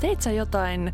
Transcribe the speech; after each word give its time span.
Teit 0.00 0.22
sä 0.22 0.32
jotain 0.32 0.92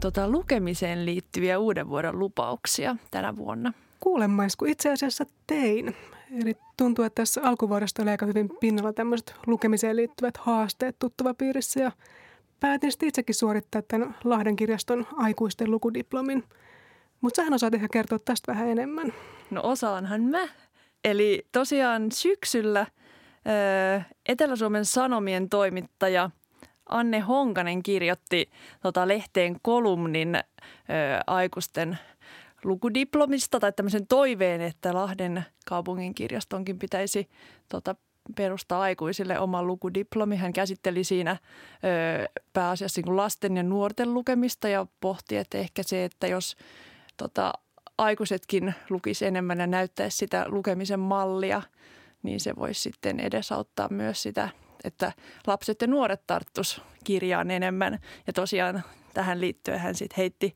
tota, 0.00 0.28
lukemiseen 0.28 1.06
liittyviä 1.06 1.58
uuden 1.58 1.88
vuoden 1.88 2.18
lupauksia 2.18 2.96
tänä 3.10 3.36
vuonna? 3.36 3.72
Kuulemais, 4.00 4.56
kun 4.56 4.68
itse 4.68 4.92
asiassa 4.92 5.26
tein. 5.46 5.96
Eli 6.42 6.56
tuntuu, 6.76 7.04
että 7.04 7.22
tässä 7.22 7.40
alkuvuodesta 7.44 8.02
oli 8.02 8.10
aika 8.10 8.26
hyvin 8.26 8.50
pinnalla 8.60 8.92
tämmöiset 8.92 9.34
lukemiseen 9.46 9.96
liittyvät 9.96 10.36
haasteet 10.36 10.96
tuttava 10.98 11.34
piirissä 11.34 11.80
ja 11.80 11.92
päätin 12.60 12.92
sitten 12.92 13.08
itsekin 13.08 13.34
suorittaa 13.34 13.82
tämän 13.82 14.16
Lahden 14.24 14.56
kirjaston 14.56 15.06
aikuisten 15.16 15.70
lukudiplomin. 15.70 16.44
Mutta 17.20 17.36
sähän 17.36 17.54
osaat 17.54 17.74
ehkä 17.74 17.88
kertoa 17.88 18.18
tästä 18.18 18.52
vähän 18.52 18.68
enemmän. 18.68 19.12
No 19.50 19.60
osaanhan 19.64 20.22
mä. 20.22 20.48
Eli 21.04 21.46
tosiaan 21.52 22.12
syksyllä 22.12 22.86
Etelä-Suomen 24.28 24.84
Sanomien 24.84 25.48
toimittaja 25.48 26.30
Anne 26.88 27.20
Honkanen 27.20 27.82
kirjoitti 27.82 28.50
tota 28.82 29.08
lehteen 29.08 29.56
kolumnin 29.62 30.34
ö, 30.34 30.40
aikuisten 31.26 31.98
lukudiplomista 32.64 33.60
tai 33.60 33.72
tämmöisen 33.72 34.06
toiveen, 34.06 34.60
että 34.60 34.94
Lahden 34.94 35.44
kaupungin 35.66 36.14
kirjastonkin 36.14 36.78
pitäisi 36.78 37.28
tota, 37.68 37.94
perustaa 38.36 38.80
aikuisille 38.80 39.38
oma 39.38 39.62
lukudiplomi. 39.62 40.36
Hän 40.36 40.52
käsitteli 40.52 41.04
siinä 41.04 41.30
ö, 41.30 42.42
pääasiassa 42.52 43.00
niin 43.00 43.16
lasten 43.16 43.56
ja 43.56 43.62
nuorten 43.62 44.14
lukemista 44.14 44.68
ja 44.68 44.86
pohti, 45.00 45.36
että 45.36 45.58
ehkä 45.58 45.82
se, 45.82 46.04
että 46.04 46.26
jos 46.26 46.56
tota, 47.16 47.52
aikuisetkin 47.98 48.74
lukisi 48.90 49.26
enemmän 49.26 49.58
ja 49.58 49.66
näyttäisi 49.66 50.16
sitä 50.16 50.44
lukemisen 50.48 51.00
mallia, 51.00 51.62
niin 52.22 52.40
se 52.40 52.56
voisi 52.56 52.80
sitten 52.80 53.20
edesauttaa 53.20 53.88
myös 53.88 54.22
sitä, 54.22 54.48
että 54.84 55.12
lapset 55.46 55.80
ja 55.80 55.86
nuoret 55.86 56.26
tarttus 56.26 56.82
kirjaan 57.04 57.50
enemmän. 57.50 57.98
Ja 58.26 58.32
tosiaan 58.32 58.82
tähän 59.14 59.40
liittyen 59.40 59.78
hän 59.78 59.94
sitten 59.94 60.16
heitti 60.16 60.54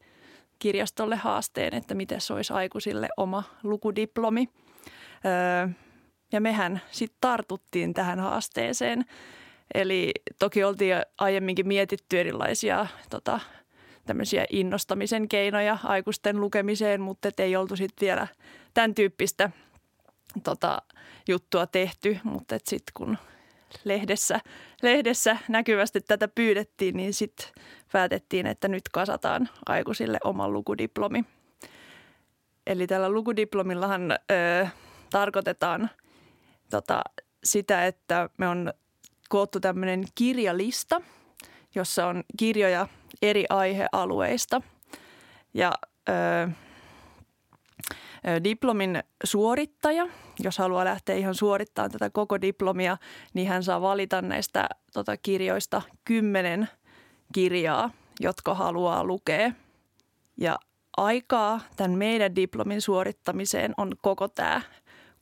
kirjastolle 0.58 1.16
haasteen, 1.16 1.74
että 1.74 1.94
miten 1.94 2.20
se 2.20 2.32
olisi 2.32 2.52
aikuisille 2.52 3.08
oma 3.16 3.42
lukudiplomi. 3.62 4.48
Öö, 5.24 5.68
ja 6.32 6.40
mehän 6.40 6.80
sitten 6.90 7.18
tartuttiin 7.20 7.94
tähän 7.94 8.20
haasteeseen. 8.20 9.04
Eli 9.74 10.12
toki 10.38 10.64
oltiin 10.64 10.94
aiemminkin 11.18 11.68
mietitty 11.68 12.20
erilaisia 12.20 12.86
tota, 13.10 13.40
tämmöisiä 14.06 14.44
innostamisen 14.50 15.28
keinoja 15.28 15.78
aikuisten 15.84 16.40
lukemiseen, 16.40 17.00
mutta 17.00 17.28
ei 17.38 17.56
oltu 17.56 17.76
sitten 17.76 18.06
vielä 18.06 18.26
tämän 18.74 18.94
tyyppistä 18.94 19.50
tota, 20.44 20.82
juttua 21.28 21.66
tehty. 21.66 22.18
Mutta 22.24 22.58
sitten 22.64 22.92
kun 22.94 23.18
lehdessä, 23.84 24.40
lehdessä 24.82 25.36
näkyvästi 25.48 26.00
tätä 26.00 26.28
pyydettiin, 26.28 26.96
niin 26.96 27.14
sitten 27.14 27.46
päätettiin, 27.92 28.46
että 28.46 28.68
nyt 28.68 28.88
kasataan 28.92 29.48
aikuisille 29.66 30.18
oma 30.24 30.48
lukudiplomi. 30.48 31.24
Eli 32.66 32.86
tällä 32.86 33.10
lukudiplomillahan 33.10 34.10
ö, 34.12 34.66
tarkoitetaan 35.10 35.90
tota, 36.70 37.02
sitä, 37.44 37.86
että 37.86 38.30
me 38.38 38.48
on 38.48 38.72
koottu 39.28 39.60
tämmöinen 39.60 40.04
kirjalista, 40.14 41.00
jossa 41.74 42.06
on 42.06 42.24
kirjoja 42.36 42.88
eri 43.22 43.44
aihealueista. 43.48 44.62
Ja 45.54 45.72
ö, 46.08 46.48
diplomin 48.44 49.02
suorittaja, 49.24 50.08
jos 50.38 50.58
haluaa 50.58 50.84
lähteä 50.84 51.16
ihan 51.16 51.34
suorittamaan 51.34 51.90
tätä 51.90 52.10
koko 52.10 52.40
diplomia, 52.40 52.96
niin 53.34 53.48
hän 53.48 53.62
saa 53.62 53.80
valita 53.80 54.22
näistä 54.22 54.68
tota, 54.92 55.16
kirjoista 55.16 55.82
kymmenen 56.04 56.68
kirjaa, 57.34 57.90
jotka 58.20 58.54
haluaa 58.54 59.04
lukea. 59.04 59.52
Ja 60.36 60.58
aikaa 60.96 61.60
tämän 61.76 61.98
meidän 61.98 62.36
diplomin 62.36 62.80
suorittamiseen 62.80 63.74
on 63.76 63.92
koko 64.02 64.28
tämä 64.28 64.60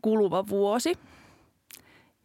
kuluva 0.02 0.48
vuosi. 0.48 0.98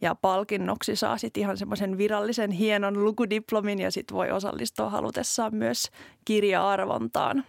Ja 0.00 0.14
palkinnoksi 0.14 0.96
saa 0.96 1.18
sitten 1.18 1.40
ihan 1.40 1.56
semmoisen 1.56 1.98
virallisen 1.98 2.50
hienon 2.50 3.04
lukudiplomin 3.04 3.78
ja 3.78 3.90
sitten 3.90 4.16
voi 4.16 4.30
osallistua 4.30 4.90
halutessaan 4.90 5.54
myös 5.54 5.90
kirja-arvontaan. 6.24 7.44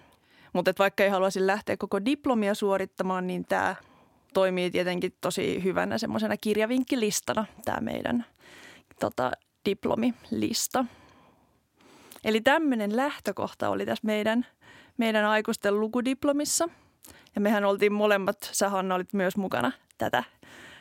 Mutta 0.55 0.73
vaikka 0.79 1.03
ei 1.03 1.09
haluaisi 1.09 1.47
lähteä 1.47 1.77
koko 1.77 2.05
diplomia 2.05 2.55
suorittamaan, 2.55 3.27
niin 3.27 3.45
tämä 3.45 3.75
toimii 4.33 4.71
tietenkin 4.71 5.13
tosi 5.21 5.63
hyvänä 5.63 5.97
semmoisena 5.97 6.37
kirjavinkkilistana 6.37 7.45
tämä 7.65 7.77
meidän 7.81 8.25
tota, 8.99 9.31
diplomilista. 9.65 10.85
Eli 12.23 12.41
tämmöinen 12.41 12.95
lähtökohta 12.95 13.69
oli 13.69 13.85
tässä 13.85 14.05
meidän, 14.05 14.45
meidän 14.97 15.25
aikuisten 15.25 15.79
lukudiplomissa. 15.79 16.69
Ja 17.35 17.41
mehän 17.41 17.65
oltiin 17.65 17.93
molemmat, 17.93 18.49
sä 18.51 18.69
Hanna 18.69 18.95
olit 18.95 19.13
myös 19.13 19.37
mukana 19.37 19.71
tätä 19.97 20.23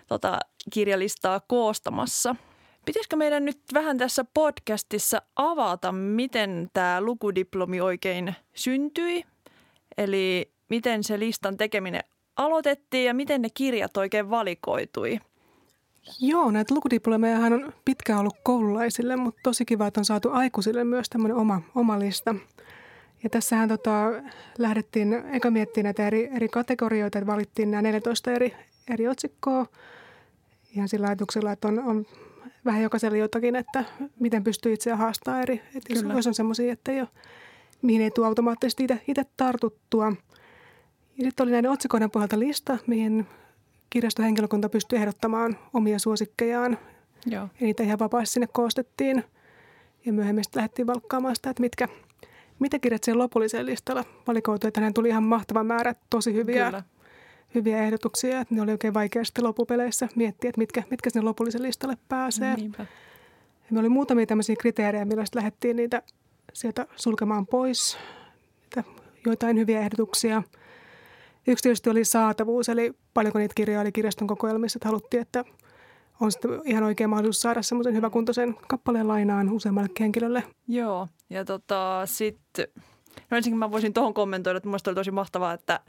tota, 0.07 0.39
kirjalistaa 0.73 1.41
koostamassa. 1.41 2.37
Pitäisikö 2.85 3.17
meidän 3.17 3.45
nyt 3.45 3.61
vähän 3.75 3.99
tässä 3.99 4.25
podcastissa 4.35 5.23
avata, 5.37 5.93
miten 5.93 6.71
tämä 6.73 7.01
lukudiplomi 7.01 7.81
oikein 7.81 8.35
syntyi? 8.55 9.25
Eli 9.99 10.53
miten 10.71 11.05
se 11.05 11.19
listan 11.19 11.57
tekeminen 11.57 12.03
aloitettiin 12.37 13.05
ja 13.05 13.15
miten 13.15 13.43
ne 13.43 13.49
kirjat 13.55 13.97
oikein 13.97 14.31
valikoitui? 14.31 15.19
Joo, 16.21 16.51
näitä 16.51 16.75
lukudiplomejahan 16.75 17.53
on 17.53 17.73
pitkään 17.85 18.21
ollut 18.21 18.37
koululaisille, 18.43 19.17
mutta 19.17 19.41
tosi 19.43 19.65
kiva, 19.65 19.87
että 19.87 20.01
on 20.01 20.05
saatu 20.05 20.31
aikuisille 20.31 20.85
myös 20.85 21.09
tämmöinen 21.09 21.37
oma, 21.37 21.63
oma 21.75 21.99
lista. 21.99 22.35
Ja 23.23 23.31
tässähän 23.31 23.69
tota, 23.69 24.11
lähdettiin 24.59 25.13
eka 25.33 25.51
miettimään 25.51 25.85
näitä 25.85 26.07
eri, 26.07 26.31
eri 26.37 26.49
kategorioita, 26.49 27.19
että 27.19 27.33
valittiin 27.33 27.71
nämä 27.71 27.83
14 27.83 28.33
eri, 28.33 28.55
eri 28.91 29.09
otsikkoa 29.09 29.67
ihan 30.77 30.89
sillä 30.89 31.07
ajatuksella, 31.07 31.53
että 31.53 31.69
on, 31.69 31.79
on 31.79 32.07
vähän 32.65 32.83
jokaiselle 32.83 33.19
jotakin, 33.19 33.57
että 33.57 33.85
miten 34.21 34.45
pystyy 34.45 34.73
itseä 34.73 34.97
haastamaan 34.97 35.43
eri. 35.43 35.63
Että 35.75 35.95
jos 36.15 36.27
on 36.27 36.35
semmoisia, 36.35 36.73
että 36.73 36.93
ei 36.93 37.01
ole, 37.01 37.09
mihin 37.83 38.03
ei 38.03 38.11
tule 38.11 38.27
automaattisesti 38.27 38.87
itse 39.09 39.25
tartuttua. 39.37 40.13
Ja 41.19 41.25
sitten 41.25 41.45
oli 41.45 41.51
näiden 41.51 41.71
otsikoiden 41.71 42.11
pohjalta 42.11 42.39
lista, 42.39 42.79
mihin 42.87 43.27
kirjastohenkilökunta 43.91 44.69
pystyi 44.69 44.99
ehdottamaan 44.99 45.59
omia 45.73 45.99
suosikkejaan. 45.99 46.79
Joo. 47.27 47.43
Ja 47.43 47.67
niitä 47.67 47.83
ihan 47.83 47.99
vapaasti 47.99 48.33
sinne 48.33 48.49
koostettiin. 48.53 49.25
Ja 50.07 50.13
myöhemmin 50.13 50.45
sitten 50.45 50.61
lähdettiin 50.61 50.87
valkkaamaan 50.87 51.37
sitä, 51.37 51.51
että 51.51 51.61
mitkä, 51.61 51.89
mitä 52.59 52.79
kirjat 52.79 53.05
siellä 53.05 53.23
lopullisella 53.23 53.67
listalla 53.67 54.05
valikoitui. 54.27 54.69
Että 54.69 54.91
tuli 54.95 55.09
ihan 55.09 55.23
mahtava 55.23 55.65
määrä 55.65 55.95
tosi 56.11 56.35
hyviä 56.35 56.65
Kyllä 56.65 56.83
hyviä 57.55 57.83
ehdotuksia, 57.83 58.41
että 58.41 58.55
ne 58.55 58.63
oli 58.63 58.71
oikein 58.71 58.95
vaikea 58.95 59.25
sitten 59.25 59.45
loppupeleissä 59.45 60.09
miettiä, 60.15 60.49
että 60.49 60.59
mitkä, 60.59 60.83
mitkä 60.91 61.11
sinne 61.11 61.25
lopullisen 61.25 61.63
listalle 61.63 61.97
pääsee. 62.09 62.55
Niinpä. 62.55 62.83
Ja 63.63 63.71
me 63.71 63.81
oli 63.81 63.89
muutamia 63.89 64.27
tämmöisiä 64.27 64.57
kriteerejä, 64.57 65.05
millä 65.05 65.25
sitten 65.25 65.41
lähdettiin 65.41 65.77
niitä 65.77 66.03
sieltä 66.55 66.87
sulkemaan 66.97 67.47
pois, 67.47 67.99
joitain 69.27 69.59
hyviä 69.59 69.81
ehdotuksia. 69.81 70.43
Yksi 71.47 71.63
tietysti 71.63 71.91
oli 71.91 72.05
saatavuus, 72.05 72.69
eli 72.69 72.95
paljonko 73.15 73.39
niitä 73.39 73.55
kirjoja 73.55 73.81
oli 73.81 73.93
kirjaston 73.93 74.29
kokoelmissa, 74.29 74.77
että 74.77 74.89
haluttiin, 74.89 75.21
että 75.21 75.45
on 76.21 76.33
sitten 76.33 76.61
ihan 76.65 76.85
oikein 76.85 77.11
mahdollisuus 77.11 77.43
saada 77.43 77.63
semmoisen 77.63 77.95
hyväkuntoisen 77.95 78.57
kappaleen 78.69 79.09
lainaan 79.09 79.51
useammalle 79.51 79.91
henkilölle. 80.01 80.43
Joo, 80.69 81.09
ja 81.31 81.45
tota, 81.45 82.03
sitten, 82.05 82.67
no 83.31 83.37
ensinnäkin 83.37 83.59
mä 83.59 83.71
voisin 83.71 83.93
tuohon 83.93 84.15
kommentoida, 84.15 84.57
että 84.57 84.69
minusta 84.69 84.91
oli 84.91 84.95
tosi 84.95 85.11
mahtavaa, 85.11 85.53
että– 85.53 85.81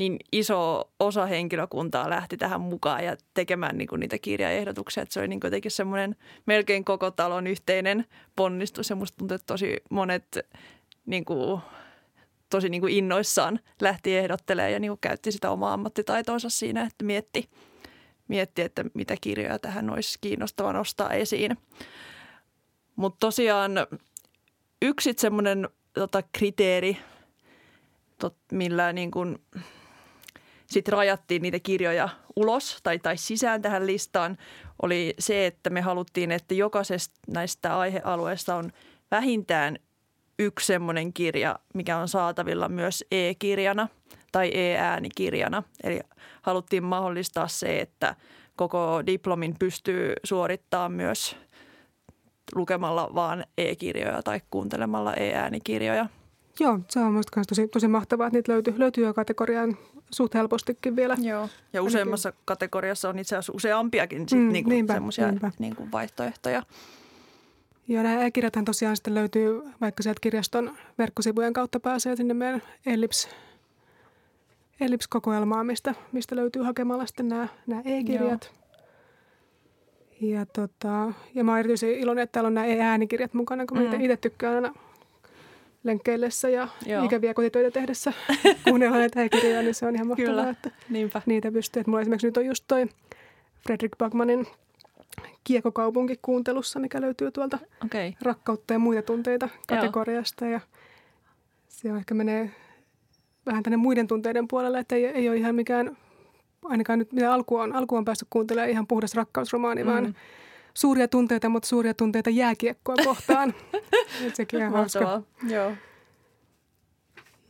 niin 0.00 0.16
iso 0.32 0.90
osa 1.00 1.26
henkilökuntaa 1.26 2.10
lähti 2.10 2.36
tähän 2.36 2.60
mukaan 2.60 3.04
ja 3.04 3.16
tekemään 3.34 3.78
niin 3.78 3.88
kuin 3.88 4.00
niitä 4.00 4.18
kirjaehdotuksia. 4.18 5.02
Että 5.02 5.12
se 5.12 5.20
oli 5.20 5.28
niin 5.28 5.40
jotenkin 5.44 5.70
semmoinen 5.70 6.16
melkein 6.46 6.84
koko 6.84 7.10
talon 7.10 7.46
yhteinen 7.46 8.04
ponnistus 8.36 8.90
ja 8.90 8.96
musta 8.96 9.16
tuntuu, 9.16 9.34
että 9.34 9.46
tosi 9.46 9.76
monet 9.90 10.38
niin 11.06 11.24
kuin, 11.24 11.60
tosi 12.50 12.68
niin 12.68 12.80
kuin 12.80 12.94
innoissaan 12.94 13.60
lähti 13.80 14.16
ehdottelemaan 14.16 14.72
ja 14.72 14.80
niin 14.80 14.90
kuin 14.90 15.00
käytti 15.00 15.32
sitä 15.32 15.50
omaa 15.50 15.72
ammattitaitoonsa 15.72 16.50
siinä, 16.50 16.82
että 16.82 17.04
mietti, 17.04 17.50
mietti, 18.28 18.62
että 18.62 18.84
mitä 18.94 19.14
kirjoja 19.20 19.58
tähän 19.58 19.90
olisi 19.90 20.18
kiinnostava 20.20 20.72
nostaa 20.72 21.10
esiin. 21.10 21.56
Mutta 22.96 23.16
tosiaan 23.20 23.72
yksi 24.82 25.14
semmoinen 25.16 25.68
tota, 25.92 26.22
kriteeri, 26.32 26.96
tot, 28.18 28.36
millä 28.52 28.92
niin 28.92 29.10
kuin– 29.10 29.38
sitten 30.70 30.92
rajattiin 30.92 31.42
niitä 31.42 31.58
kirjoja 31.58 32.08
ulos 32.36 32.78
tai, 32.82 32.98
tai 32.98 33.16
sisään 33.16 33.62
tähän 33.62 33.86
listaan, 33.86 34.38
oli 34.82 35.14
se, 35.18 35.46
että 35.46 35.70
me 35.70 35.80
haluttiin, 35.80 36.32
että 36.32 36.54
jokaisesta 36.54 37.20
näistä 37.28 37.78
aihealueista 37.78 38.54
on 38.54 38.72
vähintään 39.10 39.78
yksi 40.38 40.66
semmoinen 40.66 41.12
kirja, 41.12 41.58
mikä 41.74 41.98
on 41.98 42.08
saatavilla 42.08 42.68
myös 42.68 43.04
e-kirjana 43.10 43.88
tai 44.32 44.50
e-äänikirjana. 44.54 45.62
Eli 45.84 46.00
haluttiin 46.42 46.84
mahdollistaa 46.84 47.48
se, 47.48 47.80
että 47.80 48.16
koko 48.56 49.02
diplomin 49.06 49.54
pystyy 49.58 50.12
suorittamaan 50.24 50.92
myös 50.92 51.36
lukemalla 52.54 53.10
vaan 53.14 53.44
e-kirjoja 53.58 54.22
tai 54.22 54.40
kuuntelemalla 54.50 55.14
e-äänikirjoja. 55.14 56.06
Joo, 56.60 56.78
se 56.88 57.00
on 57.00 57.12
minusta 57.12 57.40
tosi, 57.48 57.68
tosi 57.68 57.88
mahtavaa, 57.88 58.26
että 58.26 58.36
niitä 58.38 58.52
löytyy, 58.52 58.74
löytyy 58.78 59.06
jo 59.06 59.14
kategoriaan 59.14 59.76
suht 60.10 60.34
helpostikin 60.34 60.96
vielä. 60.96 61.16
Joo, 61.20 61.48
ja 61.72 61.82
useammassa 61.82 62.28
Ainakin. 62.28 62.42
kategoriassa 62.44 63.08
on 63.08 63.18
itse 63.18 63.36
asiassa 63.36 63.52
useampiakin 63.52 64.28
sit 64.28 64.38
mm, 64.38 64.52
niinku 64.52 64.70
semmoisia 64.92 65.32
niinku 65.58 65.88
vaihtoehtoja. 65.92 66.62
Ja 67.88 68.02
nämä 68.02 68.24
e-kirjathan 68.24 68.64
tosiaan 68.64 68.96
sitten 68.96 69.14
löytyy, 69.14 69.62
vaikka 69.80 70.02
sieltä 70.02 70.20
kirjaston 70.20 70.76
verkkosivujen 70.98 71.52
kautta 71.52 71.80
pääsee 71.80 72.16
sinne 72.16 72.34
meidän 72.34 72.62
Ellips, 72.86 73.28
Ellips-kokoelmaan, 74.80 75.66
mistä, 75.66 75.94
mistä 76.12 76.36
löytyy 76.36 76.62
hakemalla 76.62 77.06
sitten 77.06 77.28
nämä, 77.28 77.48
nämä 77.66 77.82
e-kirjat. 77.84 78.50
Joo. 78.52 78.60
Ja, 80.20 80.46
tota, 80.46 81.12
ja 81.34 81.44
mä 81.44 81.50
oon 81.50 81.58
erityisen 81.58 81.90
iloinen, 81.90 82.22
että 82.22 82.32
täällä 82.32 82.46
on 82.46 82.54
nämä 82.54 82.66
e-äänikirjat 82.66 83.34
mukana, 83.34 83.66
kun 83.66 83.78
mm. 83.78 83.84
mä 83.84 83.94
itse 83.94 84.16
tykkään 84.16 84.54
aina 84.54 84.74
lenkkeillessä 85.84 86.48
ja 86.48 86.68
Joo. 86.86 87.04
ikäviä 87.04 87.34
kotitöitä 87.34 87.70
tehdessä 87.70 88.12
kuunnella 88.68 88.96
näitä 88.96 89.22
e-kirjoja, 89.22 89.62
niin 89.62 89.74
se 89.74 89.86
on 89.86 89.94
ihan 89.94 90.06
mahtavaa, 90.06 90.30
Kyllä. 90.30 90.50
että 90.50 90.70
Niinpä. 90.88 91.22
niitä 91.26 91.52
pystyy. 91.52 91.80
Että 91.80 91.90
mulla 91.90 92.00
esimerkiksi 92.00 92.26
nyt 92.26 92.36
on 92.36 92.46
just 92.46 92.64
toi 92.68 92.86
Fredrik 93.66 93.98
Bagmanin 93.98 94.46
Kiekokaupunki 95.44 96.18
kuuntelussa, 96.22 96.80
mikä 96.80 97.00
löytyy 97.00 97.30
tuolta 97.30 97.58
okay. 97.84 98.12
rakkautta 98.22 98.72
ja 98.72 98.78
muita 98.78 99.02
tunteita 99.02 99.48
kategoriasta. 99.68 100.44
Joo. 100.44 100.52
Ja 100.52 100.60
se 101.68 101.88
ehkä 101.88 102.14
menee 102.14 102.50
vähän 103.46 103.62
tänne 103.62 103.76
muiden 103.76 104.06
tunteiden 104.06 104.48
puolelle, 104.48 104.78
että 104.78 104.94
ei, 104.94 105.06
ei 105.06 105.28
ole 105.28 105.36
ihan 105.36 105.54
mikään, 105.54 105.96
ainakaan 106.64 106.98
nyt 106.98 107.12
mitä 107.12 107.32
alku 107.32 107.56
on, 107.56 107.74
alku 107.74 107.96
on 107.96 108.04
päässyt 108.04 108.28
kuuntelemaan 108.30 108.70
ihan 108.70 108.86
puhdas 108.86 109.14
rakkausromaani, 109.14 109.84
mm. 109.84 109.90
vaan 109.90 110.14
suuria 110.74 111.08
tunteita, 111.08 111.48
mutta 111.48 111.68
suuria 111.68 111.94
tunteita 111.94 112.30
jääkiekkoa 112.30 112.94
kohtaan. 113.04 113.54
sekin 114.34 114.62
on 114.62 114.72
hauska. 114.72 115.22
Joo. 115.48 115.72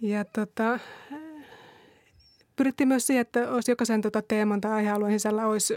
Ja 0.00 0.25
tota, 0.25 0.78
pyrittiin 2.56 2.88
myös 2.88 3.06
siihen, 3.06 3.20
että 3.20 3.50
olisi 3.50 3.70
jokaisen 3.70 4.02
tota 4.02 4.22
teeman 4.22 4.61
tai 4.61 4.72
aihealueen 4.72 5.12
sisällä 5.12 5.46
olisi 5.46 5.75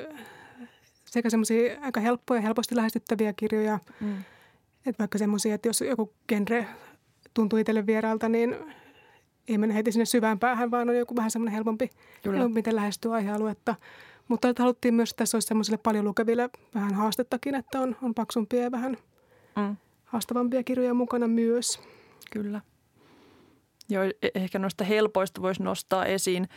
sekä 1.06 1.30
semmoisia 1.30 1.80
aika 1.82 2.00
helppoja, 2.00 2.42
helposti 2.42 2.76
lähestyttäviä 2.76 3.34
kirjoja, 3.34 3.80
mm. 4.00 4.18
että 4.86 5.00
vaikka 5.00 5.18
semmoisia, 5.18 5.56
että 5.56 5.70
jos 5.70 5.82
joku 5.82 6.14
genre 6.28 6.68
tuntuu 7.34 7.60
itselle 7.60 7.86
vieraalta, 7.86 8.30
niin 8.30 8.56
ei 9.48 9.58
mene 9.58 9.74
heti 9.74 9.92
sinne 9.92 10.06
syvään 10.06 10.40
päähän, 10.40 10.72
vaan 10.72 10.90
on 10.90 10.98
joku 10.98 11.16
vähän 11.16 11.32
semmoinen 11.32 11.54
helpompi, 11.54 11.90
helpompi 12.26 12.54
miten 12.54 12.76
lähestyä 12.76 13.12
aihealuetta. 13.12 13.76
Mutta 14.34 14.50
että 14.50 14.64
haluttiin 14.64 14.94
myös, 14.94 15.10
että 15.10 15.18
tässä 15.18 15.36
olisi 15.36 15.48
semmoisille 15.48 15.78
paljon 15.78 16.06
lukeville 16.06 16.50
vähän 16.76 16.94
haastettakin, 16.94 17.56
että 17.56 17.82
on, 17.82 17.96
on 18.02 18.14
paksumpia 18.14 18.64
ja 18.64 18.72
vähän 18.72 18.98
mm. 19.56 19.76
haastavampia 20.06 20.64
kirjoja 20.64 20.94
mukana 20.94 21.28
myös. 21.28 21.80
Kyllä. 22.32 22.62
Joo, 23.90 24.04
e- 24.04 24.30
ehkä 24.36 24.60
noista 24.60 24.84
helpoista 24.84 25.42
voisi 25.42 25.64
nostaa 25.64 26.06
esiin. 26.06 26.50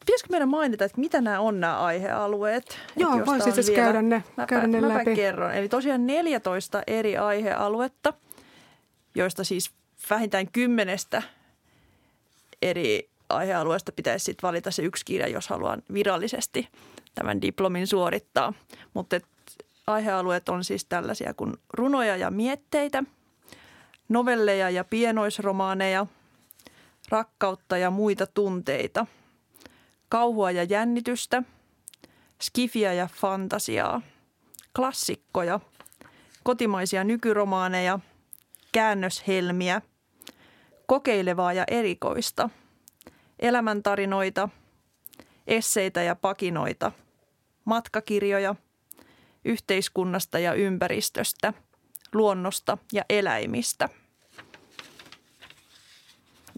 Pitäisikö 0.00 0.28
meidän 0.30 0.48
mainita, 0.48 0.84
että 0.84 1.00
mitä 1.00 1.20
nämä 1.20 1.40
on 1.40 1.60
nämä 1.60 1.78
aihealueet? 1.78 2.78
Joo, 2.96 3.26
voisi 3.26 3.48
itse 3.48 3.62
vielä... 3.66 3.84
käydä 3.84 4.02
ne, 4.02 4.24
mäpä, 4.36 4.46
käydä 4.46 4.66
ne 4.66 4.80
mäpä 4.80 4.94
läpi. 4.94 5.14
kerron. 5.14 5.54
Eli 5.54 5.68
tosiaan 5.68 6.06
14 6.06 6.82
eri 6.86 7.16
aihealuetta, 7.16 8.12
joista 9.14 9.44
siis 9.44 9.70
vähintään 10.10 10.48
kymmenestä 10.52 11.22
eri 12.62 13.10
aihealueesta 13.28 13.92
pitäisi 13.92 14.24
sitten 14.24 14.48
valita 14.48 14.70
se 14.70 14.82
yksi 14.82 15.04
kirja, 15.04 15.28
jos 15.28 15.48
haluaa 15.48 15.78
virallisesti 15.92 16.68
tämän 17.14 17.42
diplomin 17.42 17.86
suorittaa. 17.86 18.52
Mutta 18.94 19.20
aihealueet 19.86 20.48
on 20.48 20.64
siis 20.64 20.84
tällaisia 20.84 21.34
kuin 21.34 21.52
runoja 21.72 22.16
ja 22.16 22.30
mietteitä, 22.30 23.04
novelleja 24.08 24.70
ja 24.70 24.84
pienoisromaaneja, 24.84 26.06
rakkautta 27.08 27.76
ja 27.76 27.90
muita 27.90 28.26
tunteita, 28.26 29.06
kauhua 30.08 30.50
ja 30.50 30.64
jännitystä, 30.64 31.42
skifiä 32.42 32.92
ja 32.92 33.08
fantasiaa, 33.14 34.02
klassikkoja, 34.76 35.60
kotimaisia 36.42 37.04
nykyromaaneja, 37.04 37.98
käännöshelmiä, 38.72 39.82
kokeilevaa 40.86 41.52
ja 41.52 41.64
erikoista, 41.68 42.50
elämäntarinoita– 43.38 44.48
esseitä 45.46 46.02
ja 46.02 46.16
pakinoita, 46.16 46.92
matkakirjoja 47.64 48.54
yhteiskunnasta 49.44 50.38
ja 50.38 50.54
ympäristöstä, 50.54 51.52
luonnosta 52.12 52.78
ja 52.92 53.04
eläimistä. 53.10 53.88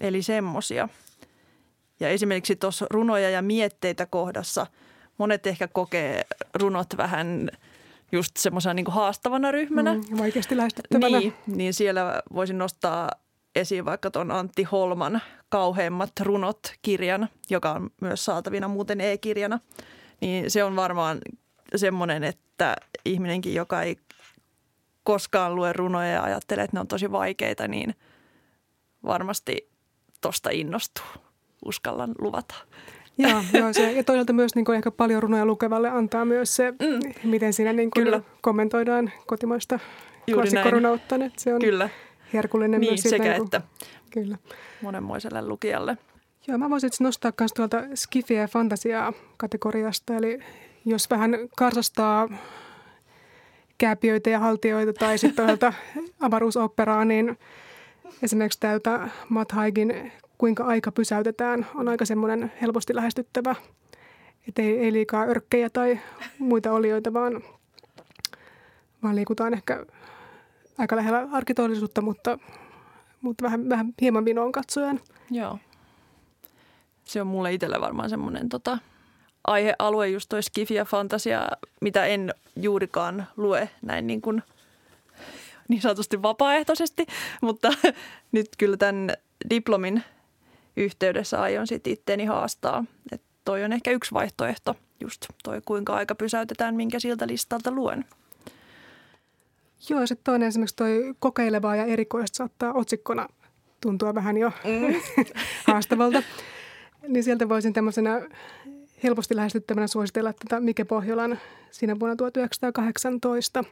Eli 0.01 0.23
semmosia. 0.23 0.89
Ja 2.01 2.09
esimerkiksi 2.09 2.57
tuossa 2.57 2.87
runoja 2.91 3.31
ja 3.31 3.43
mietteitä 3.43 4.07
kohdassa 4.07 4.67
monet 5.19 5.47
ehkä 5.47 5.69
kokee 5.69 6.23
runot 6.55 6.87
vähän 6.97 7.51
just 8.13 8.37
semmoisena 8.37 8.75
niin 8.75 8.87
haastavana 8.89 9.53
ryhmänä. 9.53 9.95
Mm, 9.95 10.19
vaikeasti 10.19 10.57
lähestyttävänä. 10.57 11.19
Niin, 11.19 11.35
niin 11.47 11.75
siellä 11.75 12.23
voisin 12.35 12.59
nostaa 12.59 13.11
esiin 13.55 13.85
vaikka 13.85 14.11
tuon 14.11 14.31
Antti 14.31 14.63
Holman 14.63 15.21
Kauheimmat 15.49 16.13
runot-kirjan, 16.21 17.29
joka 17.51 17.73
on 17.73 17.91
myös 18.01 18.25
saatavina 18.25 18.69
muuten 18.69 19.01
e-kirjana. 19.01 19.61
Niin 20.21 20.51
se 20.51 20.65
on 20.65 20.77
varmaan 20.77 21.19
semmoinen, 21.77 22.25
että 22.25 22.77
ihminenkin, 23.05 23.55
joka 23.55 23.83
ei 23.83 23.97
koskaan 25.03 25.57
lue 25.57 25.73
runoja 25.73 26.09
ja 26.09 26.23
ajattelee, 26.23 26.65
että 26.65 26.77
ne 26.77 26.81
on 26.81 26.89
tosi 26.89 27.13
vaikeita, 27.13 27.69
niin 27.69 27.95
varmasti 29.05 29.71
tosta 30.21 30.51
innostuu. 30.51 31.07
Uskallan 31.65 32.15
luvata. 32.19 32.55
Joo, 33.19 33.45
joo 33.53 33.73
se, 33.73 33.93
ja 33.93 34.05
toisaalta 34.05 34.33
myös 34.33 34.55
niin 34.55 34.65
kuin 34.65 34.77
ehkä 34.77 34.91
paljon 34.91 35.23
runoja 35.23 35.47
lukevalle 35.47 35.91
antaa 35.91 36.25
myös 36.25 36.57
se, 36.57 36.71
mm. 36.71 37.31
miten 37.31 37.53
siinä 37.53 37.73
niin 37.73 37.91
kuin 37.91 38.05
Kyllä. 38.05 38.21
kommentoidaan 38.41 39.13
kotimaista 39.27 39.79
klassikkorunoutta. 40.35 41.15
Se 41.37 41.55
on, 41.55 41.61
Kyllä 41.61 41.89
herkullinen 42.35 42.81
niin, 42.81 42.91
myös 42.91 43.01
sekä 43.01 43.25
niin 43.25 43.43
että 43.45 43.61
kyllä. 44.11 44.39
monenmoiselle 44.83 45.49
lukijalle. 45.49 45.99
Joo, 46.49 46.59
mä 46.59 46.71
voisin 46.71 46.91
nostaa 47.01 47.33
myös 47.41 47.53
tuolta 47.53 47.83
skifiä 47.95 48.41
ja 48.41 48.49
fantasiaa 48.49 49.13
kategoriasta. 49.37 50.15
Eli 50.15 50.39
jos 50.85 51.11
vähän 51.11 51.35
karsastaa 51.57 52.29
kääpiöitä 53.79 54.31
ja 54.31 54.39
haltioita 54.39 54.93
tai 54.93 55.19
sitten 55.19 55.47
tuolta 55.47 55.73
avaruusoperaa, 56.21 57.05
niin 57.05 57.39
esimerkiksi 58.23 58.61
täältä 58.61 59.09
Matt 59.29 59.53
Haigin 59.53 60.13
Kuinka 60.39 60.65
aika 60.65 60.93
pysäytetään 60.93 61.67
on 61.75 61.89
aika 61.89 62.05
semmoinen 62.05 62.53
helposti 62.61 62.95
lähestyttävä. 62.95 63.55
Että 64.49 64.63
ei, 64.63 64.79
ei 64.79 64.93
liikaa 64.93 65.25
örkkejä 65.25 65.71
tai 65.71 66.01
muita 66.39 66.73
olioita, 66.73 67.13
vaan, 67.13 67.43
vaan 69.03 69.17
liikutaan 69.17 69.55
ehkä 69.55 69.87
aika 70.79 70.97
lähellä 70.97 71.29
arkitodellisuutta, 71.33 72.01
mutta, 72.01 72.39
mutta 73.21 73.45
vähän, 73.45 73.69
vähän 73.69 73.95
hieman 74.01 74.25
vinoon 74.25 74.53
katsoen. 74.53 75.01
Joo. 75.31 75.59
Se 77.05 77.21
on 77.21 77.27
mulle 77.27 77.53
itselle 77.53 77.81
varmaan 77.81 78.11
semmoinen 78.11 78.49
tota, 78.49 78.79
aihealue, 79.47 80.09
just 80.09 80.29
toi 80.29 80.43
skifi 80.43 80.75
ja 80.75 80.85
fantasia, 80.85 81.49
mitä 81.81 82.07
en 82.07 82.35
juurikaan 82.57 83.27
lue 83.37 83.69
näin 83.83 84.07
niin, 84.07 84.23
kuin, 84.23 84.43
niin 85.69 85.81
sanotusti 85.81 86.23
vapaaehtoisesti, 86.23 87.07
mutta 87.43 87.73
nyt 88.33 88.49
kyllä 88.59 88.77
tämän 88.77 89.11
diplomin 89.51 90.03
yhteydessä 90.77 91.43
aion 91.43 91.67
sitten 91.67 91.93
itteni 91.93 92.25
haastaa. 92.25 92.85
Että 93.13 93.27
toi 93.45 93.65
on 93.65 93.73
ehkä 93.73 93.91
yksi 93.91 94.15
vaihtoehto, 94.15 94.77
just 95.01 95.27
toi 95.43 95.61
kuinka 95.65 95.95
aika 95.95 96.15
pysäytetään, 96.15 96.75
minkä 96.75 97.01
siltä 97.01 97.27
listalta 97.27 97.71
luen. 97.71 98.05
Joo, 99.89 100.01
ja 100.01 100.07
sitten 100.07 100.25
toinen 100.25 100.49
esimerkiksi 100.49 100.77
toi 100.77 101.15
kokeilevaa 101.19 101.77
ja 101.77 101.85
erikoista 101.85 102.37
saattaa 102.37 102.73
otsikkona 102.73 103.29
tuntua 103.81 104.15
vähän 104.15 104.37
jo 104.37 104.53
mm. 104.65 105.25
haastavalta. 105.67 106.23
Niin 107.09 107.25
sieltä 107.25 107.49
voisin 107.49 107.73
tämmöisenä 107.73 108.23
helposti 109.03 109.37
lähestyttävänä 109.37 109.87
suositella 109.87 110.33
tätä 110.33 110.61
Mike 110.61 110.85
Pohjolan 110.85 111.39
siinä 111.71 112.01
vuonna 112.01 112.17
1918. 112.17 113.65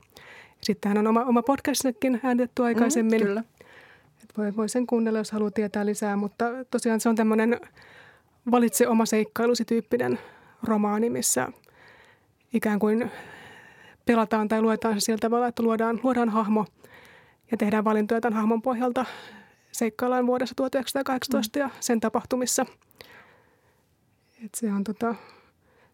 Sittenhän 0.61 0.99
on 0.99 1.07
oma, 1.07 1.25
oma 1.25 1.43
podcastnekin 1.43 2.21
äänitetty 2.23 2.65
aikaisemmin. 2.65 3.21
Mm, 3.21 3.27
kyllä. 3.27 3.45
Et 4.23 4.39
voi, 4.39 4.57
voi 4.57 4.69
sen 4.69 4.87
kuunnella, 4.87 5.19
jos 5.19 5.33
haluaa 5.33 5.51
tietää 5.51 5.87
lisää, 5.87 6.17
mutta 6.17 6.45
tosiaan 6.71 7.01
se 7.01 7.09
on 7.09 7.17
tämmöinen 7.17 7.61
valitse 8.51 8.89
oma 8.89 9.07
seikkailusi 9.07 9.65
tyyppinen 9.65 10.19
romaani, 10.63 11.11
missä 11.11 11.49
ikään 12.53 12.79
kuin 12.79 13.11
pelataan 14.07 14.49
tai 14.49 14.63
luetaan 14.63 14.95
se 14.95 15.05
sillä 15.05 15.19
tavalla, 15.19 15.47
että 15.47 15.63
luodaan, 15.63 16.01
luodaan 16.03 16.29
hahmo 16.29 16.67
ja 17.51 17.57
tehdään 17.57 17.85
valintoja 17.85 18.21
tämän 18.21 18.37
hahmon 18.37 18.63
pohjalta. 18.63 19.05
Seikkaillaan 19.73 20.27
vuodessa 20.27 20.55
1918 20.55 21.59
mm. 21.59 21.63
ja 21.63 21.71
sen 21.81 22.01
tapahtumissa. 22.01 22.67
Et 24.45 24.55
se 24.55 24.73
on 24.73 24.85
tota, 24.85 25.15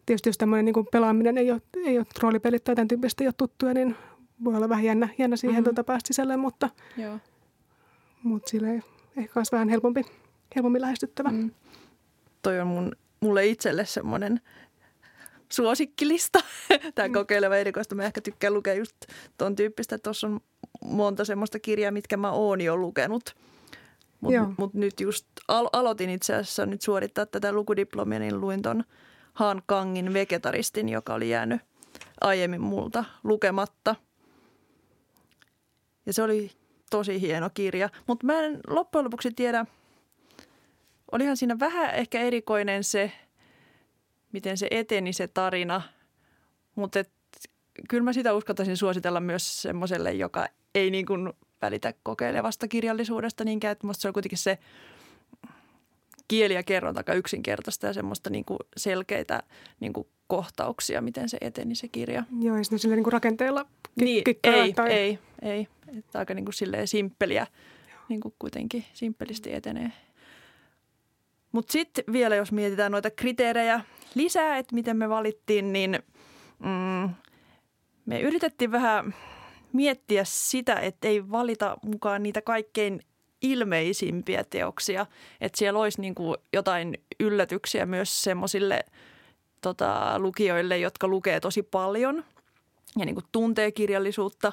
tietysti 0.07 0.29
jos 0.29 0.39
tämmöinen 0.39 0.65
niin 0.65 0.87
pelaaminen 0.93 1.39
ei 1.39 1.51
ole, 1.53 1.63
ei 1.85 1.99
ole 1.99 2.07
roolipelit 2.23 2.65
tai 2.65 2.75
tämän 2.75 2.89
tyyppistä 2.89 3.25
ei 3.25 3.29
ole 3.29 3.35
tuttuja, 3.39 3.75
niin 3.75 3.97
voi 4.45 4.55
olla 4.57 4.69
vähän 4.69 4.85
jännä, 4.85 5.09
jännä 5.19 5.37
siihen 5.37 5.55
Mhm. 5.55 5.61
mm-hmm. 5.61 5.75
tota 5.75 5.85
päästä 5.85 6.07
sisälle, 6.07 6.37
mutta, 6.37 6.71
Joo. 6.97 7.19
mutta 8.23 8.51
silleen 8.51 8.85
ehkä 9.17 9.33
myös 9.41 9.53
vähän 9.53 9.69
helpompi, 9.69 10.03
helpompi 10.57 10.81
lähestyttävä. 10.81 11.29
Mm. 11.29 11.51
Toi 12.43 12.61
on 12.61 12.67
mun, 12.67 12.93
mulle 13.21 13.47
itselle 13.47 13.85
semmoinen 13.87 14.41
suosikkilista. 15.53 16.39
Tämä 16.95 17.09
kokeileva 17.09 17.57
erikoista. 17.57 17.95
Mä 17.95 18.05
ehkä 18.05 18.21
tykkään 18.21 18.55
lukea 18.55 18.75
just 18.75 18.97
ton 19.39 19.57
tyyppistä. 19.57 19.99
Tuossa 19.99 20.27
on 20.27 20.41
monta 20.85 21.25
semmoista 21.25 21.59
kirjaa, 21.59 21.93
mitkä 21.93 22.17
mä 22.17 22.31
oon 22.31 22.61
jo 22.61 22.77
lukenut. 22.77 23.37
Mutta 24.21 24.53
mut 24.59 24.75
nyt 24.75 25.01
just 25.01 25.27
al- 25.49 25.69
aloitin 25.73 26.11
itse 26.11 26.35
asiassa 26.35 26.67
nyt 26.67 26.83
suorittaa 26.83 27.27
tätä 27.27 27.53
lukudiplomia, 27.53 28.19
niin 28.19 28.41
luin 28.41 28.63
ton 28.63 28.85
Han 29.33 29.63
Kangin 29.67 30.15
Vegetaristin, 30.15 30.89
joka 30.89 31.15
oli 31.15 31.31
jäänyt 31.31 31.61
aiemmin 32.21 32.61
multa 32.61 33.05
lukematta. 33.25 33.97
Ja 36.07 36.13
se 36.13 36.23
oli 36.23 36.51
tosi 36.91 37.21
hieno 37.21 37.51
kirja. 37.55 37.89
Mutta 38.07 38.27
mä 38.27 38.41
en 38.41 38.61
loppujen 38.67 39.05
lopuksi 39.05 39.31
tiedä, 39.31 39.67
olihan 41.13 41.37
siinä 41.37 41.59
vähän 41.59 41.95
ehkä 41.95 42.21
erikoinen 42.21 42.85
se, 42.85 43.13
miten 44.33 44.59
se 44.59 44.69
eteni 44.71 45.13
se 45.13 45.29
tarina. 45.29 45.83
Mutta 46.75 47.05
kyllä 47.89 48.05
mä 48.05 48.13
sitä 48.13 48.35
uskaltaisin 48.35 48.77
suositella 48.77 49.21
myös 49.21 49.63
semmoiselle, 49.63 50.13
joka 50.13 50.49
ei 50.75 50.91
niin 50.91 51.07
kuin 51.07 51.33
välitä 51.63 51.95
kokeilevasta 52.03 52.69
kirjallisuudesta 52.69 53.45
niinkään. 53.45 53.73
Että 53.73 53.87
musta 53.87 54.03
se 54.03 54.09
on 54.09 54.15
kuitenkin 54.15 54.39
se 54.39 54.59
kieli 56.29 56.55
ja 56.55 56.63
kerronta 56.63 57.01
aika 57.01 57.15
yksinkertaista 57.15 57.87
ja 57.87 57.93
semmoista 57.93 58.31
niin 58.31 58.45
kuin 58.45 58.59
selkeitä 58.77 59.43
niin 59.81 59.93
kuin 59.93 60.07
kohtauksia, 60.27 61.01
miten 61.01 61.29
se 61.29 61.39
eteni 61.41 61.75
se 61.75 61.89
kirja. 61.89 62.25
Joo, 62.41 62.57
ei 62.57 62.65
siinä 62.65 62.79
silleen 62.79 62.97
niin 62.97 63.05
kuin 63.05 63.13
rakenteella 63.13 63.65
ki- 63.65 64.05
Niin, 64.05 64.25
ei, 64.45 64.73
tai... 64.73 64.93
ei, 64.93 65.19
ei. 65.43 65.69
Että 65.99 66.19
aika 66.19 66.35
niin 66.35 66.45
kuin 66.45 66.55
silleen 66.55 66.89
simppeliä, 66.89 67.47
niin 68.09 68.21
kuin 68.21 68.35
kuitenkin 68.39 68.85
simppelisti 68.93 69.55
etenee. 69.55 69.93
Mutta 71.53 71.73
sitten 71.73 72.05
vielä, 72.13 72.37
jos 72.37 72.53
mietitään 72.53 72.93
noita 72.93 73.11
kriteerejä 73.11 73.81
lisää, 74.15 74.59
että 74.59 74.75
miten 74.75 74.97
me 74.97 75.09
valittiin, 75.09 75.73
niin 75.73 75.99
mm, 76.59 77.11
me 78.07 78.21
yritettiin 78.21 78.73
vähän 78.73 79.15
miettiä 79.73 80.23
sitä, 80.25 80.75
että 80.75 81.09
ei 81.09 81.31
valita 81.31 81.77
mukaan 81.83 82.23
niitä 82.23 82.43
kaikkein 82.43 83.01
ilmeisimpiä 83.43 84.45
teoksia. 84.45 85.07
Että 85.41 85.59
siellä 85.59 85.79
olisi 85.79 86.01
niin 86.01 86.15
kuin 86.15 86.37
jotain 86.53 86.99
yllätyksiä 87.21 87.87
myös 87.87 88.23
semmoisille 88.23 88.85
tota, 89.61 90.19
lukijoille, 90.19 90.79
jotka 90.79 91.09
lukee 91.09 91.41
tosi 91.41 91.63
paljon 91.63 92.25
ja 92.99 93.05
niin 93.05 93.15
kuin 93.15 93.27
tuntee 93.33 93.73
kirjallisuutta. 93.73 94.53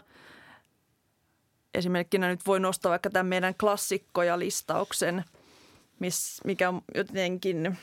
Esimerkkinä 1.73 2.27
nyt 2.27 2.45
voi 2.47 2.59
nostaa 2.59 2.89
vaikka 2.89 3.09
tämän 3.09 3.25
meidän 3.25 3.55
klassikkoja-listauksen, 3.55 5.23
miss, 5.99 6.41
mikä 6.45 6.69
on 6.69 6.81
jotenkin... 6.95 7.77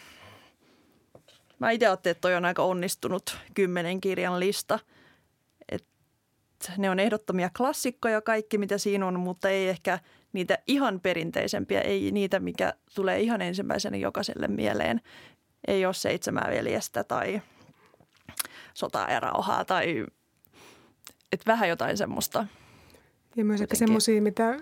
Mä 1.59 1.71
itse 1.71 1.87
ajattelin, 1.87 2.13
että 2.13 2.21
toi 2.21 2.35
on 2.35 2.45
aika 2.45 2.63
onnistunut 2.63 3.39
kymmenen 3.55 4.01
kirjan 4.01 4.41
lista. 4.41 4.79
Et 5.69 5.85
ne 6.79 6.91
on 6.91 6.99
ehdottomia 6.99 7.51
klassikkoja 7.57 8.21
kaikki, 8.21 8.59
mitä 8.59 8.79
siinä 8.79 9.07
on, 9.07 9.21
mutta 9.21 9.49
ei 9.49 9.69
ehkä 9.69 9.99
niitä 10.33 10.59
ihan 10.67 11.01
perinteisempiä, 11.01 11.81
ei 11.81 12.11
niitä, 12.11 12.41
mikä 12.41 12.75
tulee 12.95 13.21
ihan 13.21 13.43
ensimmäisenä 13.43 13.97
jokaiselle 13.97 14.49
mieleen. 14.49 15.01
Ei 15.67 15.87
ole 15.87 15.95
seitsemää 15.95 16.49
veljestä 16.51 17.05
tai 17.05 17.43
sotaa 18.75 19.11
ja 19.11 19.21
rauhaa 19.21 19.65
tai 19.65 20.07
et 21.33 21.47
vähän 21.47 21.69
jotain 21.69 21.97
semmoista. 21.97 22.47
Ja 23.37 23.45
myös 23.45 23.61
ehkä 23.61 23.77
semmoisia, 23.77 24.23
mitä 24.23 24.57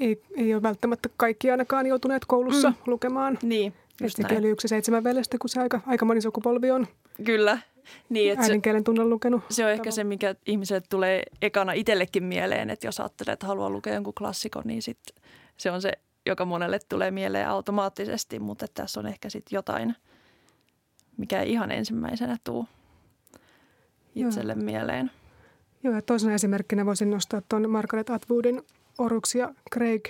ei, 0.00 0.22
ei 0.36 0.54
ole 0.54 0.62
välttämättä 0.62 1.08
kaikki 1.16 1.50
ainakaan 1.50 1.86
joutuneet 1.86 2.24
koulussa 2.24 2.70
Mm. 2.70 2.76
lukemaan. 2.86 3.38
Niin, 3.42 3.74
sekin 4.06 4.38
oli 4.38 4.48
yksi 4.48 4.68
seitsemän 4.68 5.04
veljestä, 5.04 5.38
kun 5.40 5.48
se 5.50 5.60
aika, 5.60 5.80
aika 5.86 6.04
moni 6.04 6.20
sukupolvi 6.20 6.70
on 6.70 6.86
Kyllä. 7.24 7.58
Niin, 8.08 8.32
että 8.32 8.44
se, 8.44 8.50
äidinkielen 8.50 8.84
tunnella 8.84 9.10
lukenut. 9.10 9.42
se 9.50 9.64
on 9.64 9.70
ehkä 9.70 9.90
se, 9.90 10.04
mikä 10.04 10.34
ihmiselle 10.46 10.82
tulee 10.88 11.22
ekana 11.42 11.72
itsellekin 11.72 12.24
mieleen, 12.24 12.70
että 12.70 12.86
jos 12.86 13.00
ajattelee, 13.00 13.32
että 13.32 13.46
haluaa 13.46 13.70
lukea 13.70 13.94
jonkun 13.94 14.14
klassikon, 14.14 14.62
niin 14.66 14.82
sit 14.82 14.98
se 15.56 15.70
on 15.70 15.82
se, 15.82 15.92
joka 16.26 16.44
monelle 16.44 16.78
tulee 16.88 17.10
mieleen 17.10 17.48
automaattisesti, 17.48 18.38
mutta 18.38 18.64
että 18.64 18.82
tässä 18.82 19.00
on 19.00 19.06
ehkä 19.06 19.30
sitten 19.30 19.56
jotain, 19.56 19.96
mikä 21.16 21.40
ei 21.42 21.52
ihan 21.52 21.70
ensimmäisenä 21.70 22.36
tuu 22.44 22.66
itselle 24.14 24.54
mieleen. 24.54 25.10
Joo, 25.82 25.94
ja 25.94 26.02
toisena 26.02 26.34
esimerkkinä 26.34 26.86
voisin 26.86 27.10
nostaa 27.10 27.42
tuon 27.48 27.70
Margaret 27.70 28.10
Atwoodin 28.10 28.62
Oruks 28.98 29.34
ja 29.34 29.54
Craig. 29.74 30.04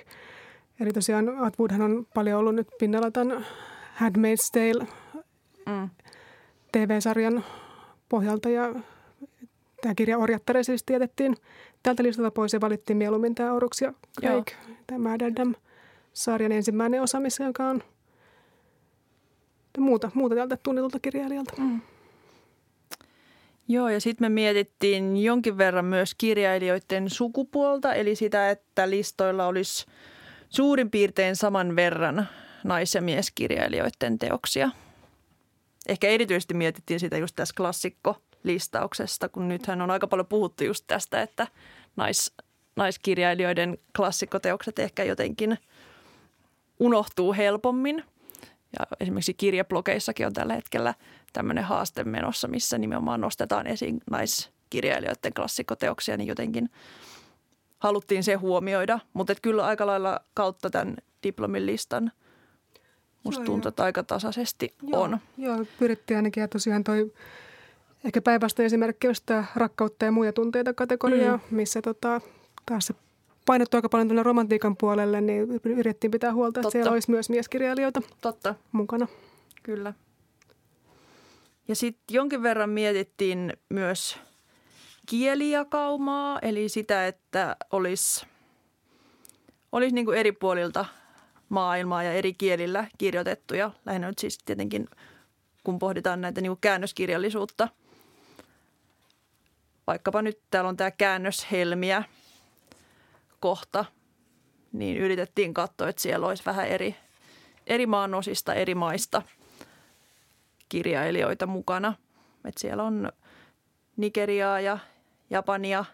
Eli 0.81 0.93
tosiaan 0.93 1.45
Atwoodhan 1.45 1.83
on 1.83 2.07
paljon 2.15 2.41
ollut 2.41 2.55
nyt 2.55 2.69
pinnalla 2.79 3.11
tämän 3.11 3.47
Handmaid's 4.01 4.51
Tale 4.53 4.87
Mm. 5.67 5.91
TV-sarjan 6.73 7.45
pohjalta 8.09 8.49
ja 8.49 8.75
tämä 9.83 9.95
kirja 9.95 10.19
Orjattare 10.19 10.63
siis 10.63 10.85
tietettiin 10.85 11.37
tältä 11.83 12.03
listalta 12.03 12.31
pois 12.31 12.53
ja 12.53 12.61
valittiin 12.61 12.97
mieluummin 12.97 13.35
tämä 13.35 13.53
Oruks 13.53 13.81
ja 13.83 13.93
Craig, 14.21 14.47
tämä 14.87 15.11
Mad 15.11 15.21
Adam-sarjan 15.21 16.53
ensimmäinen 16.53 17.03
osa, 17.03 17.21
missä 17.21 17.45
joka 17.45 17.67
on 17.67 17.83
muuta, 19.79 20.11
muuta 20.15 20.35
tältä 20.35 20.59
tunnetulta 20.63 20.99
kirjailijalta. 20.99 21.53
Mm. 21.59 21.81
Joo, 23.71 23.89
ja 23.89 24.01
sitten 24.01 24.25
me 24.25 24.35
mietittiin 24.35 25.17
jonkin 25.17 25.59
verran 25.59 25.85
myös 25.85 26.15
kirjailijoiden 26.15 27.11
sukupuolta, 27.11 27.95
eli 27.95 28.15
sitä, 28.15 28.51
että 28.51 28.91
listoilla 28.91 29.47
olisi 29.47 29.87
suurin 30.49 30.91
piirtein 30.91 31.37
saman 31.37 31.77
verran 31.77 32.29
nais- 32.65 32.95
ja 32.95 33.03
mieskirjailijoiden 33.03 34.19
teoksia. 34.19 34.71
Ehkä 35.89 36.09
erityisesti 36.09 36.55
mietittiin 36.55 37.01
sitä 37.01 37.17
just 37.17 37.37
tässä 37.37 37.55
klassikkolistauksesta, 37.57 39.29
kun 39.29 39.49
nythän 39.49 39.81
on 39.81 39.91
aika 39.91 40.07
paljon 40.07 40.27
puhuttu 40.27 40.65
just 40.65 40.85
tästä, 40.87 41.23
että 41.23 41.47
nais, 41.97 42.33
naiskirjailijoiden 42.77 43.79
klassikkoteokset 43.97 44.79
ehkä 44.79 45.05
jotenkin 45.05 45.59
unohtuu 46.81 47.33
helpommin. 47.33 48.05
Ja 48.79 48.87
esimerkiksi 49.01 49.35
kirjablogeissakin 49.35 50.27
on 50.27 50.33
tällä 50.33 50.55
hetkellä 50.55 50.95
tämmöinen 51.33 51.65
haaste 51.65 52.05
menossa, 52.05 52.49
missä 52.49 52.79
nimenomaan 52.79 53.21
nostetaan 53.21 53.67
esiin 53.67 54.01
naiskirjailijoiden 54.11 55.35
klassikkoteoksia, 55.35 56.17
niin 56.17 56.29
jotenkin 56.29 56.71
haluttiin 57.79 58.25
se 58.25 58.35
huomioida. 58.35 59.01
Mutta 59.13 59.35
kyllä 59.43 59.67
aika 59.67 59.87
lailla 59.87 60.21
kautta 60.35 60.71
tämän 60.71 60.97
diplomin 61.23 61.67
listan 61.67 62.13
musta 63.25 63.41
Joo, 63.41 63.47
tuntuu, 63.47 63.67
joo. 63.67 63.71
että 63.71 63.85
aika 63.85 64.03
tasaisesti 64.03 64.75
on. 64.93 65.19
Joo, 65.39 65.65
pyrittiin 65.79 66.17
ainakin. 66.17 66.41
Ja 66.41 66.49
tosiaan 66.49 66.85
toi 66.85 67.13
ehkä 68.05 68.23
päinvastoin 68.23 68.67
esimerkki 68.67 69.07
olisi 69.07 69.23
tämä 69.27 69.45
rakkautta 69.57 70.05
ja 70.05 70.13
muita 70.13 70.33
tunteita 70.33 70.75
kategoria, 70.75 71.37
mm. 71.37 71.57
missä 71.57 71.83
tota, 71.83 72.21
taas 72.67 72.87
se 72.87 72.95
painottu 73.47 73.77
aika 73.77 73.89
paljon 73.89 74.09
tuonne 74.09 74.23
romantiikan 74.23 74.77
puolelle, 74.77 75.21
niin 75.21 75.61
yritettiin 75.65 76.11
pitää 76.11 76.35
huolta, 76.35 76.61
että 76.61 76.63
Totta. 76.63 76.73
siellä 76.73 76.93
olisi 76.93 77.11
myös 77.11 77.31
mieskirjailijoita 77.31 78.03
Totta, 78.21 78.55
mukana. 78.73 79.07
kyllä. 79.63 79.95
Ja 81.71 81.77
sitten 81.77 82.15
jonkin 82.15 82.43
verran 82.43 82.71
mietittiin 82.71 83.53
myös 83.69 84.19
kielijakaumaa, 85.07 86.39
eli 86.39 86.69
sitä, 86.69 87.07
että 87.07 87.57
olisi, 87.71 88.27
olisi 89.73 89.95
niin 89.95 90.05
kuin 90.05 90.19
eri 90.19 90.33
puolilta 90.33 90.85
maailmaa 91.49 92.03
ja 92.03 92.13
eri 92.13 92.35
kielillä 92.35 92.87
kirjoitettuja. 92.99 93.71
Lähinnä 93.87 94.09
nyt 94.09 94.19
siis 94.19 94.39
tietenkin, 94.39 94.89
kun 95.65 95.79
pohditaan 95.79 96.21
näitä 96.21 96.41
niin 96.41 96.57
käännöskirjallisuutta. 96.61 97.69
Vaikkapa 99.87 100.23
nyt 100.23 100.41
täällä 100.51 100.69
on 100.69 100.77
tämä 100.77 100.91
käännöshelmiä 100.91 102.03
kohta, 103.41 103.85
niin 104.73 104.97
yritettiin 104.97 105.55
katsoa, 105.55 105.89
että 105.89 106.03
siellä 106.03 106.27
olisi 106.27 106.43
vähän 106.47 106.69
eri, 106.69 106.97
eri 107.67 107.87
maanosista, 107.87 108.55
eri 108.55 108.75
maista 108.75 109.23
kirjailijoita 110.71 111.47
mukana. 111.47 111.95
Et 112.45 112.59
siellä 112.59 112.83
on 112.83 113.13
Nigeriaa 113.97 114.61
ja 114.61 114.79
Japania, 115.31 115.85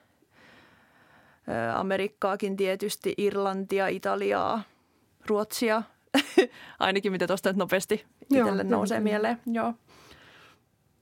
Amerikkaakin 1.74 2.56
tietysti, 2.56 3.14
Irlantia, 3.18 3.88
Italiaa, 3.88 4.62
Ruotsia. 5.26 5.82
Ainakin 6.78 7.12
mitä 7.12 7.26
tuosta 7.26 7.48
nyt 7.48 7.56
nopeasti 7.56 8.04
Joo, 8.30 8.40
itselle 8.40 8.62
joo, 8.62 8.70
nousee 8.70 8.98
kyllä. 8.98 9.10
mieleen. 9.10 9.38
Joo. 9.46 9.74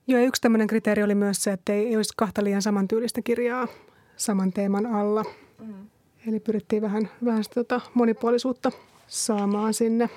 Joo, 0.07 0.21
yksi 0.21 0.41
tämmöinen 0.41 0.67
kriteeri 0.67 1.03
oli 1.03 1.15
myös 1.15 1.43
se, 1.43 1.51
että 1.51 1.73
ei, 1.73 1.87
ei 1.87 1.95
olisi 1.95 2.13
kahta 2.17 2.43
liian 2.43 2.61
samantyylistä 2.61 3.21
kirjaa 3.21 3.67
saman 4.15 4.53
teeman 4.53 4.85
alla. 4.85 5.23
Mm. 5.59 5.87
Eli 6.27 6.39
pyrittiin 6.39 6.81
vähän, 6.81 7.09
vähän 7.25 7.43
sitä, 7.43 7.55
tota, 7.55 7.81
monipuolisuutta 7.93 8.71
saamaan 9.07 9.73
sinne. 9.73 10.09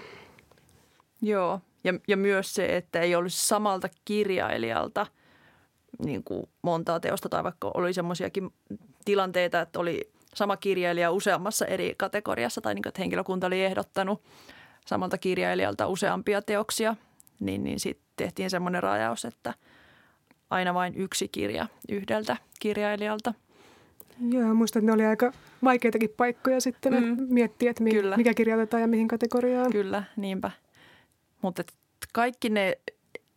Joo, 1.22 1.60
ja, 1.84 1.94
ja 2.08 2.16
myös 2.16 2.54
se, 2.54 2.76
että 2.76 3.00
ei 3.00 3.14
olisi 3.14 3.46
samalta 3.46 3.88
kirjailijalta 4.04 5.06
niin 6.04 6.24
kuin 6.24 6.48
montaa 6.62 7.00
teosta 7.00 7.28
tai 7.28 7.44
vaikka 7.44 7.70
oli 7.74 7.92
semmoisiakin 7.92 8.50
tilanteita, 9.04 9.60
että 9.60 9.78
oli 9.78 10.10
sama 10.34 10.56
kirjailija 10.56 11.10
useammassa 11.10 11.66
eri 11.66 11.94
kategoriassa 11.96 12.60
tai 12.60 12.74
niin 12.74 12.82
kuin, 12.82 12.90
että 12.90 13.02
henkilökunta 13.02 13.46
oli 13.46 13.64
ehdottanut 13.64 14.22
samalta 14.86 15.18
kirjailijalta 15.18 15.86
useampia 15.86 16.42
teoksia, 16.42 16.96
niin, 17.40 17.64
niin 17.64 17.80
sitten 17.80 18.04
tehtiin 18.16 18.50
semmoinen 18.50 18.82
rajaus, 18.82 19.24
että 19.24 19.54
aina 20.50 20.74
vain 20.74 20.94
yksi 20.96 21.28
kirja 21.28 21.66
yhdeltä 21.88 22.36
kirjailijalta. 22.60 23.34
Joo, 24.28 24.54
muistan, 24.54 24.80
että 24.80 24.86
ne 24.86 24.92
oli 24.92 25.04
aika 25.04 25.32
vaikeitakin 25.64 26.10
paikkoja 26.16 26.60
sitten 26.60 26.92
mm. 26.92 27.16
miettiä, 27.28 27.70
että 27.70 27.82
mi- 27.82 28.16
mikä 28.16 28.34
kirjoitetaan 28.34 28.80
ja 28.80 28.86
mihin 28.88 29.08
kategoriaan. 29.08 29.72
Kyllä, 29.72 30.02
niinpä. 30.16 30.50
Mutta 31.42 31.62
kaikki 32.12 32.50
ne 32.50 32.78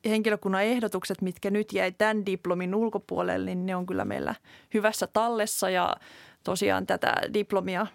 henkilökunnan 0.05 0.63
ehdotukset, 0.63 1.21
mitkä 1.21 1.51
nyt 1.51 1.73
jäi 1.73 1.91
tämän 1.91 2.25
diplomin 2.25 2.75
ulkopuolelle, 2.75 3.55
niin 3.55 3.65
ne 3.65 3.75
on 3.75 3.85
kyllä 3.85 4.05
meillä 4.05 4.35
hyvässä 4.73 5.07
tallessa 5.07 5.69
ja 5.69 5.95
tosiaan 6.43 6.87
tätä 6.87 7.13
diplomia 7.33 7.87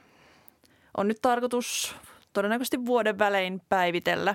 on 0.97 1.09
nyt 1.09 1.19
tarkoitus 1.23 1.97
todennäköisesti 2.33 2.87
vuoden 2.87 3.19
välein 3.19 3.63
päivitellä. 3.69 4.35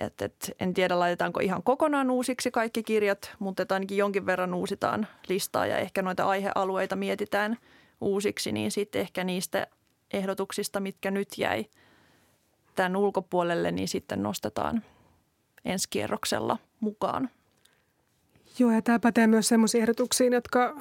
Et, 0.00 0.22
et, 0.22 0.50
en 0.60 0.74
tiedä, 0.74 0.98
laitetaanko 0.98 1.40
ihan 1.40 1.62
kokonaan 1.62 2.10
uusiksi 2.10 2.50
kaikki 2.50 2.82
kirjat, 2.82 3.34
mutta 3.38 3.66
ainakin 3.70 3.96
jonkin 3.96 4.26
verran 4.26 4.54
uusitaan 4.54 5.06
listaa 5.28 5.66
ja 5.66 5.78
ehkä 5.78 6.02
noita 6.02 6.24
aihealueita 6.24 6.96
mietitään 6.96 7.56
uusiksi, 8.00 8.52
niin 8.52 8.70
sitten 8.70 9.00
ehkä 9.00 9.24
niistä 9.24 9.66
ehdotuksista, 10.12 10.80
mitkä 10.80 11.10
nyt 11.10 11.28
jäi 11.38 11.66
tämän 12.78 12.96
ulkopuolelle, 12.96 13.70
niin 13.72 13.88
sitten 13.88 14.22
nostetaan 14.22 14.82
ensi 15.64 15.88
kierroksella 15.90 16.58
mukaan. 16.80 17.30
Joo, 18.58 18.70
ja 18.70 18.82
tämä 18.82 18.98
pätee 18.98 19.26
myös 19.26 19.48
sellaisiin 19.48 19.82
ehdotuksiin, 19.82 20.32
jotka 20.32 20.76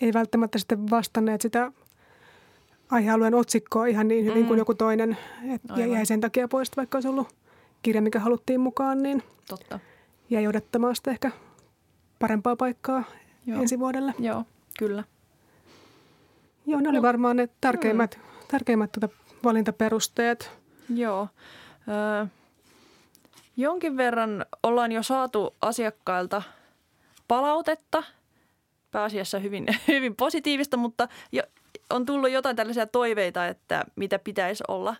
ei 0.00 0.12
välttämättä 0.12 0.58
sitten 0.58 0.90
vastanneet 0.90 1.40
sitä 1.40 1.72
aihealueen 2.90 3.34
otsikkoa 3.34 3.86
ihan 3.86 4.08
niin 4.08 4.24
hyvin 4.24 4.42
mm. 4.42 4.48
kuin 4.48 4.58
joku 4.58 4.74
toinen. 4.74 5.16
Et 5.54 5.62
ja 5.76 5.86
jäi 5.86 6.06
sen 6.06 6.20
takia 6.20 6.48
pois, 6.48 6.76
vaikka 6.76 6.96
olisi 6.96 7.08
ollut 7.08 7.28
kirja, 7.82 8.02
mikä 8.02 8.20
haluttiin 8.20 8.60
mukaan, 8.60 9.02
niin 9.02 9.22
Totta. 9.48 9.78
jäi 10.30 10.46
odottamaan 10.46 10.96
sitä 10.96 11.10
ehkä 11.10 11.30
parempaa 12.18 12.56
paikkaa 12.56 13.04
Joo. 13.46 13.60
ensi 13.60 13.78
vuodelle. 13.78 14.14
Joo, 14.18 14.44
kyllä. 14.78 15.04
Joo, 16.66 16.80
ne 16.80 16.88
oli 16.88 17.02
varmaan 17.02 17.36
ne 17.36 17.48
tärkeimmät, 17.60 18.16
mm. 18.16 18.46
tärkeimmät 18.48 18.92
tuota 18.92 19.08
valintaperusteet. 19.44 20.61
Joo. 20.94 21.28
Ö, 22.22 22.26
jonkin 23.56 23.96
verran 23.96 24.46
ollaan 24.62 24.92
jo 24.92 25.02
saatu 25.02 25.54
asiakkailta 25.60 26.42
palautetta, 27.28 28.02
pääasiassa 28.90 29.38
hyvin, 29.38 29.66
hyvin 29.88 30.16
positiivista, 30.16 30.76
mutta 30.76 31.08
jo, 31.32 31.42
on 31.90 32.06
tullut 32.06 32.30
jotain 32.30 32.56
tällaisia 32.56 32.86
toiveita, 32.86 33.46
että 33.46 33.84
mitä 33.96 34.18
pitäisi 34.18 34.64
olla 34.68 34.96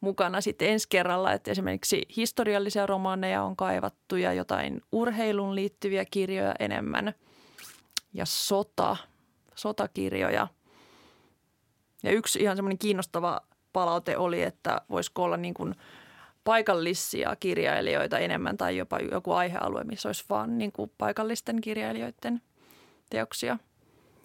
mukana 0.00 0.40
sitten 0.40 0.68
ensi 0.68 0.86
kerralla. 0.88 1.32
Että 1.32 1.50
esimerkiksi 1.50 2.06
historiallisia 2.16 2.86
romaaneja 2.86 3.42
on 3.42 3.56
kaivattu 3.56 4.16
ja 4.16 4.32
jotain 4.32 4.82
urheilun 4.92 5.54
liittyviä 5.54 6.04
kirjoja 6.04 6.54
enemmän 6.58 7.14
ja 8.14 8.26
sota, 8.26 8.96
sotakirjoja. 9.54 10.48
Ja 12.02 12.10
yksi 12.10 12.40
ihan 12.42 12.56
semmoinen 12.56 12.78
kiinnostava 12.78 13.40
palaute 13.72 14.16
oli, 14.16 14.42
että 14.42 14.80
voisiko 14.90 15.22
olla 15.22 15.36
niin 15.36 15.54
kuin 15.54 15.74
paikallisia 16.44 17.36
kirjailijoita 17.40 18.18
enemmän 18.18 18.56
tai 18.56 18.76
jopa 18.76 18.98
joku 18.98 19.32
aihealue, 19.32 19.84
missä 19.84 20.08
olisi 20.08 20.24
vaan 20.30 20.58
niin 20.58 20.72
kuin 20.72 20.90
paikallisten 20.98 21.60
kirjailijoiden 21.60 22.42
teoksia– 23.10 23.58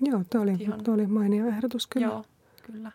Joo, 0.06 0.22
tuo 0.30 0.42
oli, 0.42 0.56
Ihan, 0.60 0.84
tuo 0.84 0.94
oli 0.94 1.08
mainio 1.08 1.48
ehdotus 1.48 1.88
kyllä. 1.88 2.08
Joo, 2.08 2.26
kyllä. 2.64 2.92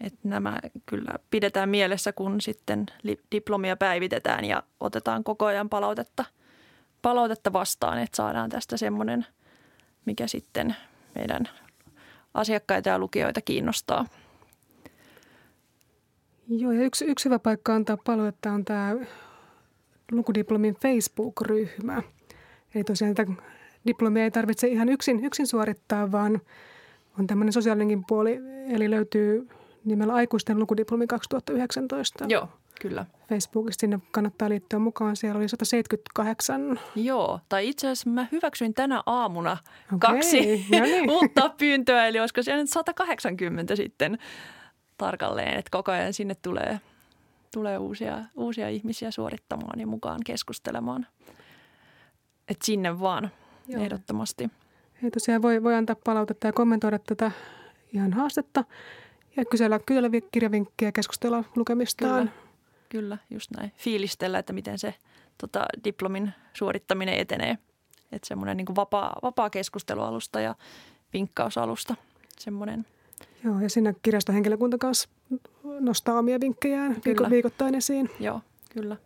Et 0.00 0.14
nämä 0.24 0.58
kyllä 0.86 1.12
pidetään 1.30 1.68
mielessä, 1.68 2.12
kun 2.12 2.40
sitten 2.40 2.86
diplomia 3.32 3.76
päivitetään 3.76 4.44
ja 4.44 4.62
otetaan 4.80 5.24
koko 5.24 5.44
ajan 5.44 5.68
palautetta, 5.68 6.24
palautetta 7.02 7.52
vastaan, 7.52 7.98
että 7.98 8.16
saadaan 8.16 8.50
tästä 8.50 8.76
semmoinen, 8.76 9.26
mikä 10.04 10.26
sitten 10.26 10.76
meidän 11.14 11.48
asiakkaita 12.34 12.88
ja 12.88 12.98
lukijoita 12.98 13.40
kiinnostaa. 13.40 14.06
Joo, 16.48 16.72
ja 16.72 16.82
yksi, 16.82 17.04
yksi 17.04 17.24
hyvä 17.24 17.38
paikka 17.38 17.74
antaa 17.74 17.96
palautetta 18.04 18.52
on 18.52 18.64
tämä 18.64 18.96
lukudiplomin 20.12 20.74
Facebook-ryhmä. 20.74 22.02
Eli 22.74 22.84
tosiaan 22.84 23.14
diplomia 23.86 24.24
ei 24.24 24.30
tarvitse 24.30 24.68
ihan 24.68 24.88
yksin, 24.88 25.24
yksin 25.24 25.46
suorittaa, 25.46 26.12
vaan 26.12 26.40
on 27.18 27.26
tämmöinen 27.26 27.52
sosiaalinenkin 27.52 28.04
puoli, 28.06 28.40
eli 28.68 28.90
löytyy 28.90 29.48
nimellä 29.84 30.14
Aikuisten 30.14 30.58
lukudiplomi 30.58 31.06
2019. 31.06 32.24
Joo, 32.28 32.48
kyllä. 32.80 33.06
Facebookista 33.28 33.80
sinne 33.80 33.98
kannattaa 34.10 34.48
liittyä 34.48 34.78
mukaan. 34.78 35.16
Siellä 35.16 35.38
oli 35.38 35.48
178. 35.48 36.80
Joo, 36.96 37.40
tai 37.48 37.68
itse 37.68 37.86
asiassa 37.86 38.10
mä 38.10 38.26
hyväksyin 38.32 38.74
tänä 38.74 39.02
aamuna 39.06 39.56
okay, 39.94 39.98
kaksi 39.98 40.66
no 40.72 40.80
niin. 40.80 41.10
uutta 41.16 41.54
pyyntöä, 41.58 42.06
eli 42.06 42.20
olisiko 42.20 42.42
siellä 42.42 42.62
nyt 42.62 42.70
180 42.70 43.76
sitten 43.76 44.18
tarkalleen, 44.98 45.58
että 45.58 45.70
koko 45.70 45.92
ajan 45.92 46.12
sinne 46.12 46.34
tulee, 46.34 46.80
tulee 47.52 47.78
uusia, 47.78 48.24
uusia 48.34 48.68
ihmisiä 48.68 49.10
suorittamaan 49.10 49.80
ja 49.80 49.86
mukaan 49.86 50.20
keskustelemaan. 50.26 51.06
että 52.48 52.66
sinne 52.66 53.00
vaan– 53.00 53.30
Joo. 53.68 53.82
ehdottomasti. 53.82 54.50
Ei 55.02 55.10
tosiaan 55.10 55.42
voi, 55.42 55.62
voi 55.62 55.74
antaa 55.74 55.96
palautetta 56.04 56.46
ja 56.46 56.52
kommentoida 56.52 56.98
tätä 56.98 57.30
ihan 57.92 58.12
haastetta 58.12 58.64
ja 59.36 59.44
kysellä, 59.44 59.78
kysellä 59.78 60.10
kirjavinkkejä 60.32 60.92
keskustella 60.92 61.44
lukemistaan. 61.56 62.28
Kyllä, 62.28 62.32
kyllä, 62.88 63.18
just 63.30 63.50
näin. 63.56 63.72
Fiilistellä, 63.76 64.38
että 64.38 64.52
miten 64.52 64.78
se 64.78 64.94
tota, 65.38 65.66
diplomin 65.84 66.32
suorittaminen 66.52 67.18
etenee. 67.18 67.58
Että 68.12 68.28
semmoinen 68.28 68.56
niin 68.56 68.76
vapaa, 68.76 69.16
vapaa 69.22 69.50
keskustelualusta 69.50 70.40
ja 70.40 70.54
vinkkausalusta. 71.12 71.94
Semmoinen. 72.38 72.86
Joo, 73.44 73.60
ja 73.60 73.70
siinä 73.70 73.94
kirjastohenkilökunta 74.02 74.78
kanssa 74.78 75.08
nostaa 75.80 76.18
omia 76.18 76.40
vinkkejään 76.40 77.00
kyllä. 77.00 77.30
viikoittain 77.30 77.74
esiin. 77.74 78.10
Joo, 78.20 78.40
kyllä. 78.72 78.96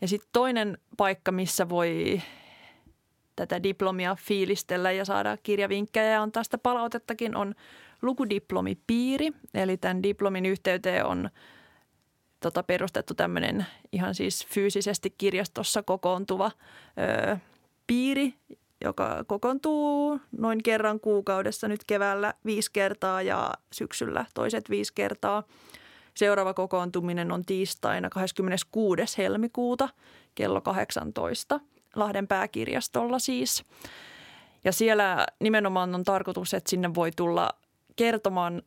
Ja 0.00 0.08
sitten 0.08 0.28
toinen 0.32 0.78
paikka, 0.96 1.32
missä 1.32 1.68
voi 1.68 2.20
tätä 3.36 3.62
diplomia 3.62 4.16
fiilistellä 4.20 4.92
ja 4.92 5.04
saada 5.04 5.36
kirjavinkkejä. 5.36 6.22
On 6.22 6.32
tästä 6.32 6.58
palautettakin 6.58 7.36
on 7.36 7.54
lukudiplomipiiri, 8.02 9.30
eli 9.54 9.76
tämän 9.76 10.02
diplomin 10.02 10.46
yhteyteen 10.46 11.06
on 11.06 11.30
tota, 12.40 12.62
perustettu 12.62 13.14
tämmöinen 13.14 13.66
ihan 13.92 14.14
siis 14.14 14.46
fyysisesti 14.46 15.14
kirjastossa 15.18 15.82
kokoontuva 15.82 16.50
ö, 17.30 17.36
piiri, 17.86 18.34
joka 18.84 19.24
kokoontuu 19.26 20.20
noin 20.38 20.62
kerran 20.62 21.00
kuukaudessa 21.00 21.68
nyt 21.68 21.84
keväällä 21.86 22.34
viisi 22.44 22.70
kertaa 22.72 23.22
ja 23.22 23.52
syksyllä 23.72 24.26
toiset 24.34 24.70
viisi 24.70 24.94
kertaa. 24.94 25.42
Seuraava 26.14 26.54
kokoontuminen 26.54 27.32
on 27.32 27.44
tiistaina 27.44 28.10
26. 28.10 29.18
helmikuuta 29.18 29.88
kello 30.34 30.60
18 30.60 31.60
Lahden 31.94 32.28
pääkirjastolla 32.28 33.18
siis. 33.18 33.64
Ja 34.64 34.72
siellä 34.72 35.26
nimenomaan 35.40 35.94
on 35.94 36.04
tarkoitus, 36.04 36.54
että 36.54 36.70
sinne 36.70 36.94
voi 36.94 37.10
tulla 37.16 37.50
kertomaan 37.96 38.62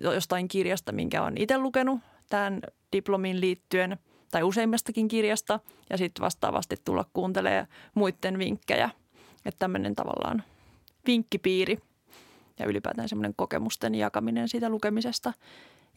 jostain 0.00 0.48
kirjasta, 0.48 0.92
minkä 0.92 1.22
on 1.22 1.38
itse 1.38 1.58
lukenut 1.58 2.00
tämän 2.30 2.60
diplomin 2.92 3.40
liittyen 3.40 3.98
tai 4.30 4.42
useimmastakin 4.42 5.08
kirjasta 5.08 5.60
ja 5.90 5.98
sitten 5.98 6.22
vastaavasti 6.22 6.76
tulla 6.84 7.04
kuuntelemaan 7.12 7.66
muiden 7.94 8.38
vinkkejä. 8.38 8.90
Että 9.44 9.58
tämmöinen 9.58 9.94
tavallaan 9.94 10.42
vinkkipiiri 11.06 11.78
ja 12.58 12.66
ylipäätään 12.66 13.08
semmoinen 13.08 13.34
kokemusten 13.36 13.94
jakaminen 13.94 14.48
siitä 14.48 14.68
lukemisesta– 14.68 15.32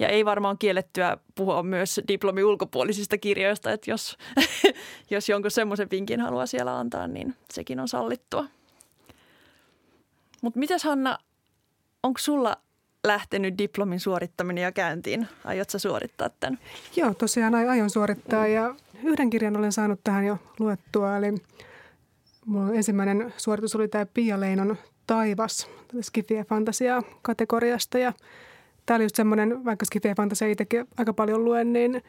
ja 0.02 0.08
ei 0.08 0.26
varmaan 0.26 0.58
kiellettyä 0.58 1.18
puhua 1.36 1.64
myös 1.64 2.02
diplomi 2.08 2.44
ulkopuolisista 2.44 3.18
kirjoista, 3.18 3.72
että 3.72 3.92
jos, 3.92 4.18
jos 5.12 5.30
jonkun 5.30 5.52
semmoisen 5.52 5.88
vinkin 5.92 6.20
haluaa 6.22 6.46
siellä 6.46 6.80
antaa, 6.80 7.08
niin 7.08 7.36
sekin 7.54 7.80
on 7.80 7.88
sallittua. 7.88 8.46
Mutta 10.42 10.60
mitäs 10.60 10.84
Hanna, 10.84 11.18
onko 12.04 12.18
sulla 12.18 12.58
lähtenyt 13.04 13.58
diplomin 13.58 14.00
suorittaminen 14.00 14.62
ja 14.62 14.72
käyntiin? 14.72 15.28
Aiotko 15.46 15.80
suorittaa 15.80 16.30
tämän? 16.30 16.60
Joo, 16.96 17.14
tosiaan 17.14 17.56
aion 17.56 17.90
suorittaa 17.90 18.48
ja 18.48 18.76
yhden 19.04 19.30
kirjan 19.30 19.58
olen 19.58 19.72
saanut 19.72 20.00
tähän 20.04 20.26
jo 20.26 20.38
luettua. 20.60 21.18
Eli 21.18 21.34
mulla 22.46 22.74
ensimmäinen 22.74 23.34
suoritus 23.38 23.76
oli 23.76 23.88
tämä 23.88 24.06
Pia 24.06 24.40
Leinon 24.40 24.78
Taivas, 25.08 25.70
Skifi 26.02 26.36
Fantasia 26.50 27.02
kategoriasta 27.22 27.98
ja– 27.98 28.14
tämä 28.86 28.96
oli 28.96 29.04
just 29.04 29.16
semmoinen, 29.16 29.66
vaikka 29.66 29.86
Skifi 29.86 30.14
Fantasia 30.18 30.48
itsekin 30.48 30.88
aika 30.98 31.14
paljon 31.14 31.46
luen, 31.46 31.74
niin 31.74 32.04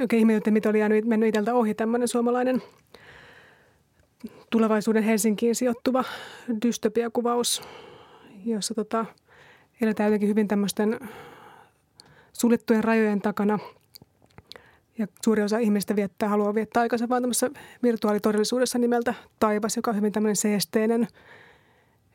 oikein 0.00 0.20
ihmetytti, 0.20 0.50
mitä 0.50 0.68
oli 0.68 0.78
jäänyt, 0.78 1.04
mennyt 1.04 1.28
itseltä 1.28 1.54
ohi 1.54 1.74
tämmöinen 1.74 2.08
suomalainen 2.08 2.62
tulevaisuuden 4.50 5.02
Helsinkiin 5.02 5.54
sijoittuva 5.54 6.04
dystopiakuvaus. 6.66 7.62
jossa 8.44 8.74
tota, 8.74 9.06
eletään 9.80 10.06
jotenkin 10.06 10.28
hyvin 10.28 10.48
tämmöisten 10.48 11.00
suljettujen 12.32 12.84
rajojen 12.84 13.20
takana. 13.20 13.58
Ja 14.98 15.06
suuri 15.24 15.42
osa 15.42 15.58
ihmistä 15.58 15.96
viettää, 15.96 16.28
haluaa 16.28 16.54
viettää 16.54 16.80
aikansa 16.80 17.08
vaan 17.08 17.22
tämmöisessä 17.22 17.50
virtuaalitodellisuudessa 17.82 18.78
nimeltä 18.78 19.14
Taivas, 19.40 19.76
joka 19.76 19.90
on 19.90 19.96
hyvin 19.96 20.12
tämmöinen 20.12 20.36
seesteinen. 20.36 21.08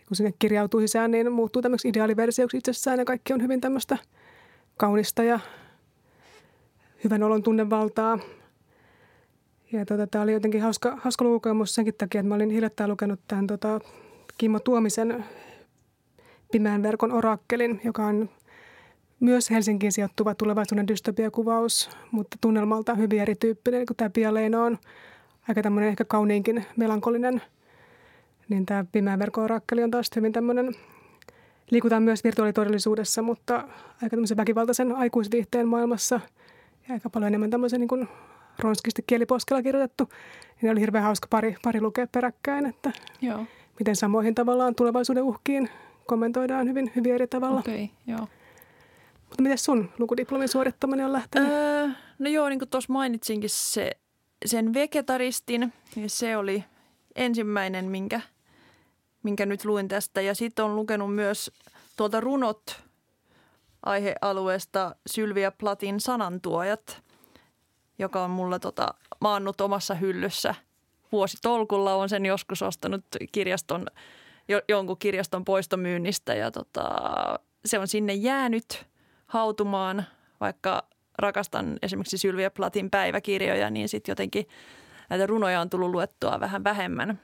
Kun 0.08 0.18
sinne 0.18 0.34
kirjautuu 0.40 0.80
sisään, 0.80 1.12
niin 1.12 1.32
muuttuu 1.32 1.62
tämmöiseksi 1.62 1.90
ideaaliversioksi 1.90 2.58
itsessään 2.58 3.00
ja 3.00 3.06
kaikki 3.06 3.34
on 3.34 3.42
hyvin 3.42 3.62
tämmöistä 3.62 3.98
kaunista 4.78 5.24
ja 5.24 5.40
hyvän 7.04 7.24
olon 7.24 7.44
tunnevaltaa. 7.44 8.20
Ja 9.72 9.86
tota, 9.86 10.08
tämä 10.08 10.24
oli 10.24 10.34
jotenkin 10.34 10.62
hauska, 10.62 10.98
hauska 11.02 11.26
lukemus 11.26 11.76
senkin 11.76 11.94
takia, 11.98 12.20
että 12.20 12.30
mä 12.30 12.36
olin 12.36 12.50
hiljattain 12.50 12.90
lukenut 12.90 13.20
tämän 13.28 13.48
tota, 13.48 13.80
Kimmo 14.38 14.60
Tuomisen 14.60 15.26
Pimeän 16.52 16.84
verkon 16.84 17.12
orakkelin, 17.12 17.82
joka 17.84 18.06
on 18.06 18.30
myös 19.20 19.50
Helsinkiin 19.50 19.92
sijoittuva 19.92 20.36
tulevaisuuden 20.36 20.88
dystopiakuvaus, 20.88 21.90
mutta 22.12 22.38
tunnelmalta 22.42 22.96
hyvin 22.96 23.22
erityyppinen, 23.22 23.86
kun 23.86 23.96
tämä 23.96 24.10
Pia 24.10 24.34
Leino 24.34 24.64
on 24.64 24.78
aika 25.50 25.62
tämmöinen 25.62 25.90
ehkä 25.90 26.06
kauniinkin 26.06 26.66
melankolinen, 26.78 27.42
niin 28.50 28.66
tämä 28.66 28.86
Pimeän 28.92 29.20
verkon 29.20 29.44
orakkeli 29.44 29.84
on 29.84 29.92
taas 29.92 30.10
hyvin 30.16 30.34
tämmöinen, 30.34 30.76
liikutaan 31.70 32.04
myös 32.04 32.24
virtuaalitodellisuudessa, 32.24 33.22
mutta 33.22 33.56
aika 34.04 34.10
tämmöisen 34.10 34.38
väkivaltaisen 34.38 34.96
aikuisviihteen 34.96 35.68
maailmassa 35.68 36.20
ja 36.88 36.94
aika 36.94 37.10
paljon 37.10 37.28
enemmän 37.28 37.50
tämmöisen 37.50 37.80
niin 37.80 37.88
kuin 37.88 38.08
ronskisti 38.60 39.04
kieliposkella 39.08 39.64
kirjoitettu. 39.64 40.10
Ja 40.62 40.72
oli 40.72 40.80
hirveän 40.80 41.04
hauska 41.04 41.28
pari, 41.30 41.56
pari 41.64 41.82
lukea 41.82 42.08
peräkkäin, 42.08 42.66
että 42.66 42.92
Joo. 43.22 43.46
miten 43.80 43.96
samoihin 43.96 44.36
tavallaan 44.36 44.76
tulevaisuuden 44.76 45.24
uhkiin 45.24 45.70
kommentoidaan 46.06 46.68
hyvin, 46.68 46.92
hyvin 46.96 47.14
eri 47.14 47.28
tavalla. 47.28 47.60
Okei, 47.60 47.84
okay, 47.84 48.16
joo. 48.16 48.28
Mutta 49.30 49.44
miten 49.44 49.58
sun 49.58 49.90
lukudiplomin 49.98 50.50
suorittaminen 50.50 51.06
on 51.06 51.14
lähtenyt? 51.14 51.50
Öö, 51.52 51.88
no 52.20 52.30
joo, 52.30 52.50
niin 52.50 52.60
kuin 52.60 52.70
tuossa 52.70 52.94
mainitsinkin 52.94 53.50
se, 53.50 53.92
sen 54.46 54.74
vegetaristin, 54.74 55.74
niin 55.96 56.10
se 56.10 56.38
oli 56.38 56.64
ensimmäinen, 57.16 57.86
minkä, 57.86 58.22
minkä 59.24 59.46
nyt 59.46 59.66
luin 59.66 59.88
tästä. 59.88 60.22
Ja 60.22 60.36
sitten 60.36 60.66
on 60.66 60.76
lukenut 60.76 61.16
myös 61.16 61.52
tuolta 61.98 62.20
runot 62.20 62.82
aihealueesta 63.86 64.96
Sylvia 65.08 65.52
Platin 65.52 66.00
sanantuojat, 66.00 67.04
joka 68.00 68.24
on 68.24 68.32
mulla 68.32 68.60
tota, 68.60 68.88
maannut 69.22 69.62
omassa 69.62 69.96
hyllyssä 69.96 70.56
vuositolkulla. 71.12 71.96
on 71.96 72.10
sen 72.10 72.26
joskus 72.26 72.62
ostanut 72.62 73.06
kirjaston, 73.32 73.88
jo, 74.48 74.62
jonkun 74.70 74.98
kirjaston 74.98 75.46
poistomyynnistä 75.46 76.34
ja 76.34 76.52
tota, 76.52 76.90
se 77.66 77.80
on 77.80 77.88
sinne 77.88 78.14
jäänyt 78.14 78.86
hautumaan, 79.28 80.06
vaikka 80.40 80.84
rakastan 81.18 81.80
esimerkiksi 81.82 82.18
Sylvia 82.18 82.52
Platin 82.52 82.90
päiväkirjoja, 82.90 83.70
niin 83.70 83.90
sitten 83.90 84.12
jotenkin 84.12 84.48
näitä 85.10 85.26
runoja 85.26 85.62
on 85.62 85.70
tullut 85.70 85.92
luettua 85.92 86.40
vähän 86.40 86.64
vähemmän. 86.64 87.20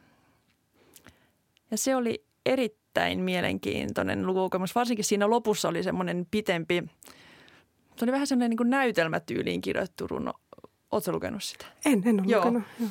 Ja 1.72 1.78
se 1.78 1.96
oli 1.96 2.26
erittäin 2.46 3.20
mielenkiintoinen 3.20 4.28
lukukokemus. 4.28 4.76
Varsinkin 4.76 5.06
siinä 5.06 5.30
lopussa 5.30 5.70
oli 5.70 5.84
semmoinen 5.84 6.28
pitempi, 6.32 6.84
se 7.96 8.06
oli 8.06 8.12
vähän 8.12 8.28
semmoinen 8.28 8.58
niin 8.58 8.70
näytelmätyyliin 8.70 9.62
kirjoittu 9.62 10.08
runo. 10.08 10.34
Oletko 10.92 11.12
lukenut 11.12 11.44
sitä? 11.44 11.66
En, 11.86 12.04
en 12.06 12.20
ole 12.20 12.28
Joo. 12.28 12.40
lukenut. 12.40 12.64
Joo. 12.80 12.90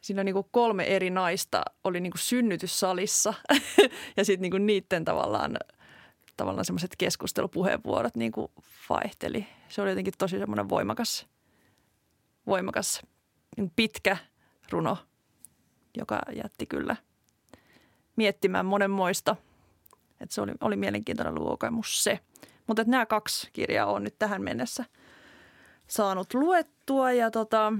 Siinä 0.00 0.24
niin 0.24 0.32
kuin 0.32 0.46
kolme 0.50 0.84
eri 0.84 1.10
naista 1.10 1.62
oli 1.84 2.00
niin 2.00 2.10
kuin 2.10 2.20
synnytyssalissa 2.20 3.34
ja 4.16 4.24
sitten 4.24 4.50
niin 4.50 4.66
niiden 4.66 5.04
tavallaan, 5.04 5.56
tavallaan 6.40 6.64
semmoiset 6.64 6.96
keskustelupuheenvuorot 6.98 8.16
niin 8.16 8.32
kuin 8.32 8.52
vaihteli. 8.88 9.46
Se 9.68 9.82
oli 9.82 9.90
jotenkin 9.90 10.14
tosi 10.18 10.38
semmoinen 10.38 10.68
voimakas, 10.68 11.26
voimakas 12.46 13.02
niin 13.56 13.72
pitkä 13.76 14.16
runo, 14.70 14.98
joka 15.96 16.20
jätti 16.36 16.66
kyllä 16.66 16.96
miettimään 18.16 18.66
monenmoista. 18.66 19.36
Että 20.20 20.34
se 20.34 20.40
oli, 20.40 20.52
oli 20.60 20.76
mielenkiintoinen 20.76 21.34
luokamus 21.34 22.04
se. 22.04 22.20
Mutta 22.66 22.84
nämä 22.86 23.06
kaksi 23.06 23.50
kirjaa 23.52 23.92
on 23.92 24.04
nyt 24.04 24.18
tähän 24.18 24.42
mennessä 24.42 24.84
saanut 25.86 26.34
luettua 26.34 27.12
ja 27.12 27.30
tota, 27.30 27.72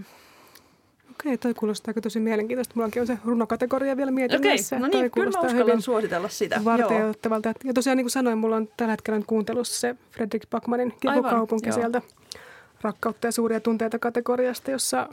Okei, 1.11 1.39
toi 1.39 1.55
kuulostaa 1.55 1.95
tosi 2.03 2.21
mielenkiintoista. 2.21 2.75
Mulla 2.77 2.91
on 3.01 3.07
se 3.07 3.19
runokategoria 3.25 3.97
vielä 3.97 4.11
mietinnässä. 4.11 4.77
Okei, 4.77 4.89
no 4.89 5.01
niin, 5.01 5.11
kyllä 5.11 5.31
mä 5.31 5.41
uskallan 5.41 5.83
suositella 5.83 6.29
sitä. 6.29 6.61
Varteuttavalta. 6.65 7.53
Ja 7.65 7.75
tosiaan 7.75 7.97
niin 7.97 8.05
kuin 8.05 8.11
sanoin, 8.11 8.39
mulla 8.39 8.57
on 8.57 8.69
tällä 8.77 8.91
hetkellä 8.91 9.21
kuuntelussa 9.27 9.81
se 9.81 9.97
Fredrik 10.11 10.51
Backmanin 10.51 10.95
Kipukaupunki 11.01 11.73
sieltä 11.73 12.03
rakkautta 12.83 13.27
ja 13.27 13.33
suuria 13.33 13.61
tunteita 13.61 13.99
kategoriasta, 13.99 14.71
jossa 14.71 15.09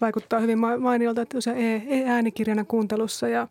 vaikuttaa 0.00 0.40
hyvin 0.40 0.58
mainiolta, 0.58 1.22
että 1.22 1.36
tosiaan 1.36 1.58
e-äänikirjana 1.88 2.64
kuuntelussa 2.64 3.28
ja 3.28 3.48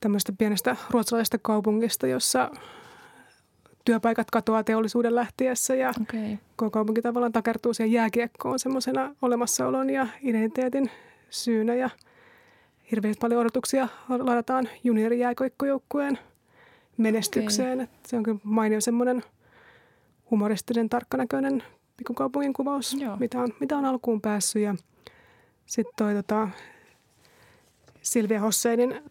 tämmöistä 0.00 0.32
pienestä 0.38 0.76
ruotsalaisesta 0.90 1.38
kaupungista, 1.42 2.06
jossa 2.06 2.50
työpaikat 3.84 4.30
katoaa 4.30 4.64
teollisuuden 4.64 5.14
lähtiessä 5.14 5.74
ja 5.74 5.92
okay. 6.02 6.36
koko 6.56 6.70
kaupunki 6.70 7.02
tavallaan 7.02 7.32
takertuu 7.32 7.74
siihen 7.74 7.92
jääkiekkoon 7.92 8.58
semmoisena 8.58 9.14
olemassaolon 9.22 9.90
ja 9.90 10.06
identiteetin 10.22 10.90
syynä 11.30 11.74
ja 11.74 11.90
hirveän 12.90 13.14
paljon 13.20 13.40
odotuksia 13.40 13.88
ladataan 14.08 14.68
juniorijääkoikkojoukkueen 14.84 16.18
menestykseen. 16.96 17.80
Okay. 17.80 17.94
se 18.06 18.16
on 18.16 18.22
kyllä 18.22 18.38
mainio 18.42 18.80
semmoinen 18.80 19.22
humoristinen, 20.30 20.88
tarkkanäköinen 20.88 21.62
pikkukaupungin 21.96 22.52
kuvaus, 22.52 22.96
mitä 23.18 23.40
on, 23.40 23.48
mitä 23.60 23.76
on 23.76 23.84
alkuun 23.84 24.20
päässyt. 24.20 24.62
Ja 24.62 24.74
sitten 25.66 25.94
toi 25.96 26.14
tota, 26.14 26.48
Silvia 28.02 28.40
Hosseinin 28.40 29.02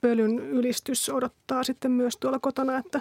pölyn 0.00 0.38
ylistys 0.38 1.10
odottaa 1.10 1.64
sitten 1.64 1.90
myös 1.90 2.16
tuolla 2.16 2.38
kotona, 2.38 2.78
että 2.78 3.00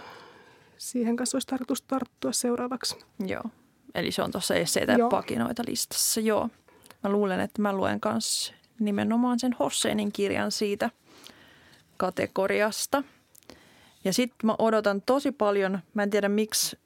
siihen 0.80 1.16
kanssa 1.16 1.36
olisi 1.36 1.48
tarkoitus 1.48 1.82
tarttua 1.82 2.32
seuraavaksi. 2.32 2.98
Joo, 3.26 3.44
eli 3.96 4.12
se 4.12 4.22
on 4.22 4.32
tuossa 4.32 4.56
esseitä 4.56 4.92
ja 4.92 5.08
pakinoita 5.10 5.64
listassa, 5.68 6.22
joo. 6.22 6.50
Mä 7.04 7.10
luulen, 7.10 7.40
että 7.40 7.62
mä 7.62 7.74
luen 7.74 8.00
myös 8.06 8.54
nimenomaan 8.80 9.40
sen 9.40 9.56
Hosseinin 9.60 10.12
kirjan 10.12 10.52
siitä 10.52 10.90
kategoriasta. 11.98 13.04
Ja 14.04 14.14
sitten 14.14 14.48
mä 14.48 14.56
odotan 14.60 15.02
tosi 15.02 15.32
paljon, 15.32 15.80
mä 15.94 16.04
en 16.04 16.10
tiedä 16.10 16.30
miksi 16.30 16.80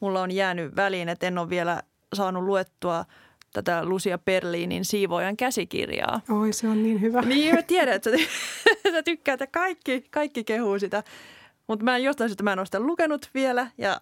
mulla 0.00 0.22
on 0.22 0.30
jäänyt 0.30 0.76
väliin, 0.76 1.08
että 1.08 1.26
en 1.26 1.38
ole 1.38 1.50
vielä 1.50 1.82
saanut 2.14 2.42
luettua 2.42 3.04
tätä 3.52 3.84
Lucia 3.84 4.18
Berliinin 4.18 4.84
siivoojan 4.84 5.36
käsikirjaa. 5.36 6.20
Oi, 6.30 6.52
se 6.52 6.68
on 6.68 6.82
niin 6.82 7.00
hyvä. 7.00 7.22
Niin, 7.22 7.54
mä 7.54 7.62
tiedän, 7.62 7.94
että 7.94 8.10
sä, 8.82 8.92
sä 8.92 9.02
tykkäät 9.02 9.40
ja 9.40 9.46
kaikki, 9.46 10.04
kaikki 10.10 10.44
kehuu 10.44 10.78
sitä. 10.78 11.02
Mutta 11.68 11.84
mä 11.84 11.96
en 11.96 12.04
jostain 12.04 12.30
syystä 12.30 12.42
mä 12.42 12.52
en 12.52 12.58
ole 12.58 12.66
sitä 12.66 12.80
lukenut 12.80 13.30
vielä 13.34 13.66
ja 13.78 14.00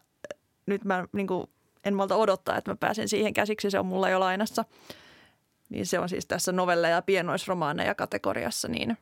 nyt 0.66 0.84
mä 0.84 1.06
niin 1.12 1.26
kuin, 1.26 1.46
en 1.84 1.94
malta 1.94 2.16
odottaa, 2.16 2.56
että 2.56 2.70
mä 2.70 2.76
pääsen 2.76 3.08
siihen 3.08 3.34
käsiksi. 3.34 3.70
Se 3.70 3.78
on 3.78 3.86
mulla 3.86 4.10
jo 4.10 4.20
lainassa. 4.20 4.64
Niin 5.68 5.86
se 5.86 5.98
on 5.98 6.08
siis 6.08 6.26
tässä 6.26 6.52
novelleja 6.52 6.94
ja 6.94 7.02
pienoisromaaneja 7.02 7.94
kategoriassa, 7.94 8.68
niin 8.68 8.96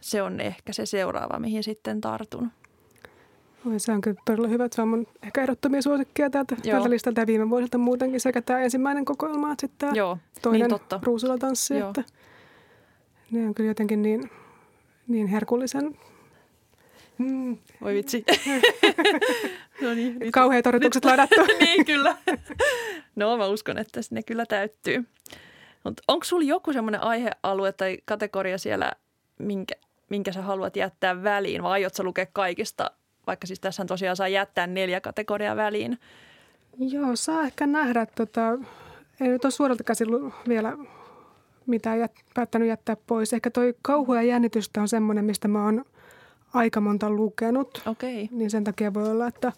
se 0.00 0.22
on 0.22 0.40
ehkä 0.40 0.72
se 0.72 0.86
seuraava, 0.86 1.38
mihin 1.38 1.62
sitten 1.62 2.00
tartun. 2.00 2.50
Oi, 3.66 3.80
se 3.80 3.92
on 3.92 4.00
kyllä 4.00 4.20
todella 4.24 4.48
hyvä. 4.48 4.68
Se 4.72 4.82
on 4.82 4.88
mun 4.88 5.06
ehkä 5.22 5.42
ehdottomia 5.42 5.82
suosikkia 5.82 6.30
täältä, 6.30 6.56
täältä 6.70 6.90
listalta 6.90 7.20
ja 7.20 7.26
viime 7.26 7.50
vuosilta 7.50 7.78
muutenkin 7.78 8.20
sekä 8.20 8.42
tämä 8.42 8.60
ensimmäinen 8.60 9.04
kokoelma 9.04 9.52
että 9.52 9.60
sitten 9.60 9.78
tämä 9.78 9.92
Joo, 9.96 10.18
toinen 10.42 10.60
niin 10.60 10.70
totta. 10.70 11.00
ruusulatanssi. 11.02 11.76
Että 11.76 12.04
ne 13.30 13.46
on 13.46 13.54
kyllä 13.54 13.70
jotenkin 13.70 14.02
niin, 14.02 14.30
niin 15.08 15.26
herkullisen 15.26 15.98
Mm. 17.18 17.58
Oi 17.82 17.94
vitsi. 17.94 18.24
no 19.82 19.94
niin, 19.94 20.18
nyt. 20.18 20.32
Kauheat 20.32 20.66
odotukset 20.66 21.04
ladattu. 21.04 21.40
niin, 21.60 21.84
kyllä. 21.84 22.16
No 23.16 23.36
mä 23.36 23.46
uskon, 23.46 23.78
että 23.78 24.00
ne 24.10 24.22
kyllä 24.22 24.46
täyttyy. 24.46 25.04
Onko 26.08 26.24
sulla 26.24 26.44
joku 26.44 26.72
semmoinen 26.72 27.02
aihealue 27.02 27.72
tai 27.72 27.98
kategoria 28.04 28.58
siellä, 28.58 28.92
minkä, 29.38 29.74
minkä 30.08 30.32
sä 30.32 30.42
haluat 30.42 30.76
jättää 30.76 31.22
väliin 31.22 31.62
vai 31.62 31.72
aiot 31.72 31.94
sä 31.94 32.02
lukea 32.02 32.26
kaikista, 32.32 32.90
vaikka 33.26 33.46
siis 33.46 33.60
tässä 33.60 33.84
tosiaan 33.84 34.16
saa 34.16 34.28
jättää 34.28 34.66
neljä 34.66 35.00
kategoriaa 35.00 35.56
väliin? 35.56 35.98
Joo, 36.78 37.16
saa 37.16 37.42
ehkä 37.42 37.66
nähdä. 37.66 38.06
Tota, 38.06 38.58
ei 39.20 39.28
nyt 39.28 39.44
ole 39.44 39.50
suoralta 39.50 39.84
käsin 39.84 40.08
vielä 40.48 40.72
mitään 41.66 41.98
jät, 41.98 42.12
päättänyt 42.34 42.68
jättää 42.68 42.96
pois. 43.06 43.32
Ehkä 43.32 43.50
toi 43.50 43.74
kauhu 43.82 44.14
ja 44.14 44.22
jännitystä 44.22 44.80
on 44.80 44.88
semmoinen, 44.88 45.24
mistä 45.24 45.48
mä 45.48 45.64
oon– 45.64 45.84
aika 46.56 46.80
monta 46.80 47.10
lukenut. 47.10 47.82
Okay. 47.86 48.28
Niin 48.30 48.50
sen 48.50 48.64
takia 48.64 48.94
voi 48.94 49.10
olla, 49.10 49.26
että 49.26 49.52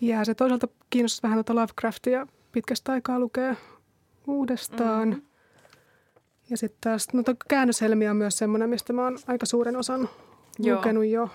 jää 0.00 0.24
se 0.24 0.34
toisaalta 0.34 0.68
kiinnostaa 0.90 1.28
vähän 1.28 1.44
tuota 1.44 1.54
Lovecraftia 1.60 2.26
pitkästä 2.52 2.92
aikaa 2.92 3.18
lukea 3.18 3.54
uudestaan. 4.26 5.08
Mm-hmm. 5.08 5.22
Ja 6.50 6.56
sitten 6.56 6.78
taas, 6.80 7.08
no 7.12 7.22
käännöshelmi 7.48 8.08
on 8.08 8.16
myös 8.16 8.38
semmoinen, 8.38 8.70
mistä 8.70 8.92
mä 8.92 9.04
oon 9.04 9.18
aika 9.26 9.46
suuren 9.46 9.76
osan 9.76 10.08
Joo. 10.58 10.76
lukenut 10.76 11.06
jo. 11.06 11.30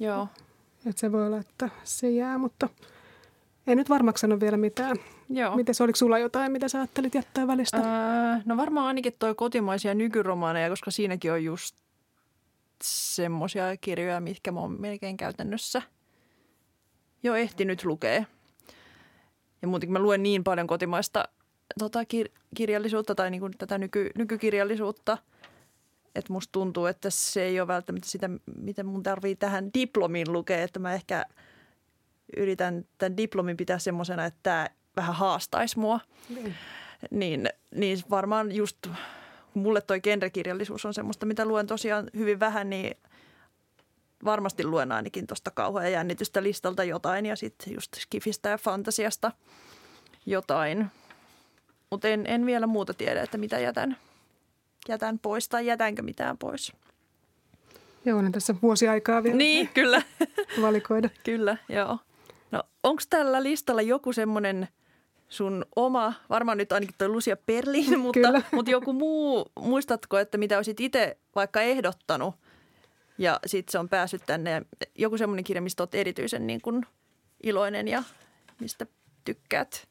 Joo. 0.00 0.28
Että 0.86 1.00
se 1.00 1.12
voi 1.12 1.26
olla, 1.26 1.38
että 1.38 1.70
se 1.84 2.10
jää, 2.10 2.38
mutta 2.38 2.68
en 3.66 3.78
nyt 3.78 3.90
varmaksi 3.90 4.20
sano 4.20 4.40
vielä 4.40 4.56
mitään. 4.56 4.96
Joo. 5.28 5.56
Miten 5.56 5.74
oliko 5.80 5.96
sulla 5.96 6.18
jotain, 6.18 6.52
mitä 6.52 6.68
sä 6.68 6.78
ajattelit 6.78 7.14
jättää 7.14 7.46
välistä? 7.46 7.76
Öö, 7.76 8.40
no 8.44 8.56
varmaan 8.56 8.86
ainakin 8.86 9.12
toi 9.18 9.34
kotimaisia 9.34 9.94
nykyromaaneja, 9.94 10.70
koska 10.70 10.90
siinäkin 10.90 11.32
on 11.32 11.44
just 11.44 11.85
semmoisia 12.84 13.76
kirjoja, 13.80 14.20
mitkä 14.20 14.52
mä 14.52 14.60
oon 14.60 14.80
melkein 14.80 15.16
käytännössä 15.16 15.82
jo 17.22 17.34
ehtinyt 17.34 17.84
lukea. 17.84 18.24
Ja 19.62 19.68
muutenkin 19.68 19.92
mä 19.92 19.98
luen 19.98 20.22
niin 20.22 20.44
paljon 20.44 20.66
kotimaista 20.66 21.24
tota, 21.78 22.02
kir- 22.02 22.40
kirjallisuutta 22.54 23.14
tai 23.14 23.30
niin 23.30 23.40
kuin 23.40 23.52
tätä 23.58 23.78
nyky- 23.78 24.10
nykykirjallisuutta, 24.14 25.18
että 26.14 26.32
musta 26.32 26.52
tuntuu, 26.52 26.86
että 26.86 27.10
se 27.10 27.42
ei 27.42 27.60
ole 27.60 27.68
välttämättä 27.68 28.08
sitä, 28.08 28.30
miten 28.56 28.86
mun 28.86 29.02
tarvii 29.02 29.36
tähän 29.36 29.70
diplomiin 29.74 30.32
lukea, 30.32 30.62
että 30.62 30.78
mä 30.78 30.94
ehkä 30.94 31.24
yritän 32.36 32.84
tämän 32.98 33.16
diplomin 33.16 33.56
pitää 33.56 33.78
semmoisena, 33.78 34.24
että 34.24 34.40
tämä 34.42 34.66
vähän 34.96 35.14
haastaisi 35.14 35.78
mua. 35.78 36.00
Niin. 36.28 36.54
Niin, 37.10 37.48
niin 37.74 37.98
varmaan 38.10 38.52
just, 38.52 38.86
kun 39.56 39.62
mulle 39.62 39.80
toi 39.80 40.00
genrekirjallisuus 40.00 40.84
on 40.84 40.94
semmoista, 40.94 41.26
mitä 41.26 41.44
luen 41.44 41.66
tosiaan 41.66 42.10
hyvin 42.16 42.40
vähän, 42.40 42.70
niin 42.70 42.96
varmasti 44.24 44.64
luen 44.64 44.92
ainakin 44.92 45.26
tuosta 45.26 45.50
kauhua 45.50 45.82
ja 45.82 45.88
jännitystä 45.88 46.42
listalta 46.42 46.84
jotain 46.84 47.26
ja 47.26 47.36
sitten 47.36 47.74
just 47.74 47.94
skifistä 47.94 48.48
ja 48.48 48.58
fantasiasta 48.58 49.32
jotain. 50.26 50.86
Mutta 51.90 52.08
en, 52.08 52.26
en 52.26 52.46
vielä 52.46 52.66
muuta 52.66 52.94
tiedä, 52.94 53.22
että 53.22 53.38
mitä 53.38 53.58
jätän, 53.58 53.96
jätän 54.88 55.18
pois 55.18 55.48
tai 55.48 55.66
jätänkö 55.66 56.02
mitään 56.02 56.38
pois. 56.38 56.72
Joo, 58.04 58.22
niin 58.22 58.32
tässä 58.32 58.54
vuosi 58.62 58.88
aikaa 58.88 59.22
vielä 59.22 59.36
Niin, 59.36 59.68
kyllä. 59.68 60.02
valikoida. 60.60 61.08
Kyllä, 61.24 61.56
joo. 61.68 61.98
No 62.50 62.62
onko 62.82 63.02
tällä 63.10 63.42
listalla 63.42 63.82
joku 63.82 64.12
semmoinen 64.12 64.68
sun 65.28 65.66
oma, 65.76 66.14
varmaan 66.30 66.58
nyt 66.58 66.72
ainakin 66.72 66.94
toi 66.98 67.08
Lucia 67.08 67.36
Berlin, 67.36 67.98
mutta, 68.00 68.20
Kyllä. 68.20 68.42
mutta 68.52 68.70
joku 68.70 68.92
muu, 68.92 69.46
muistatko, 69.60 70.18
että 70.18 70.38
mitä 70.38 70.56
olisit 70.56 70.80
itse 70.80 71.18
vaikka 71.34 71.60
ehdottanut 71.60 72.34
ja 73.18 73.40
sitten 73.46 73.72
se 73.72 73.78
on 73.78 73.88
päässyt 73.88 74.22
tänne 74.26 74.50
ja 74.50 74.62
joku 74.94 75.18
semmoinen 75.18 75.44
kirja, 75.44 75.62
mistä 75.62 75.82
olet 75.82 75.94
erityisen 75.94 76.46
niin 76.46 76.60
kuin 76.60 76.86
iloinen 77.42 77.88
ja 77.88 78.02
mistä 78.60 78.86
tykkäät, 79.24 79.88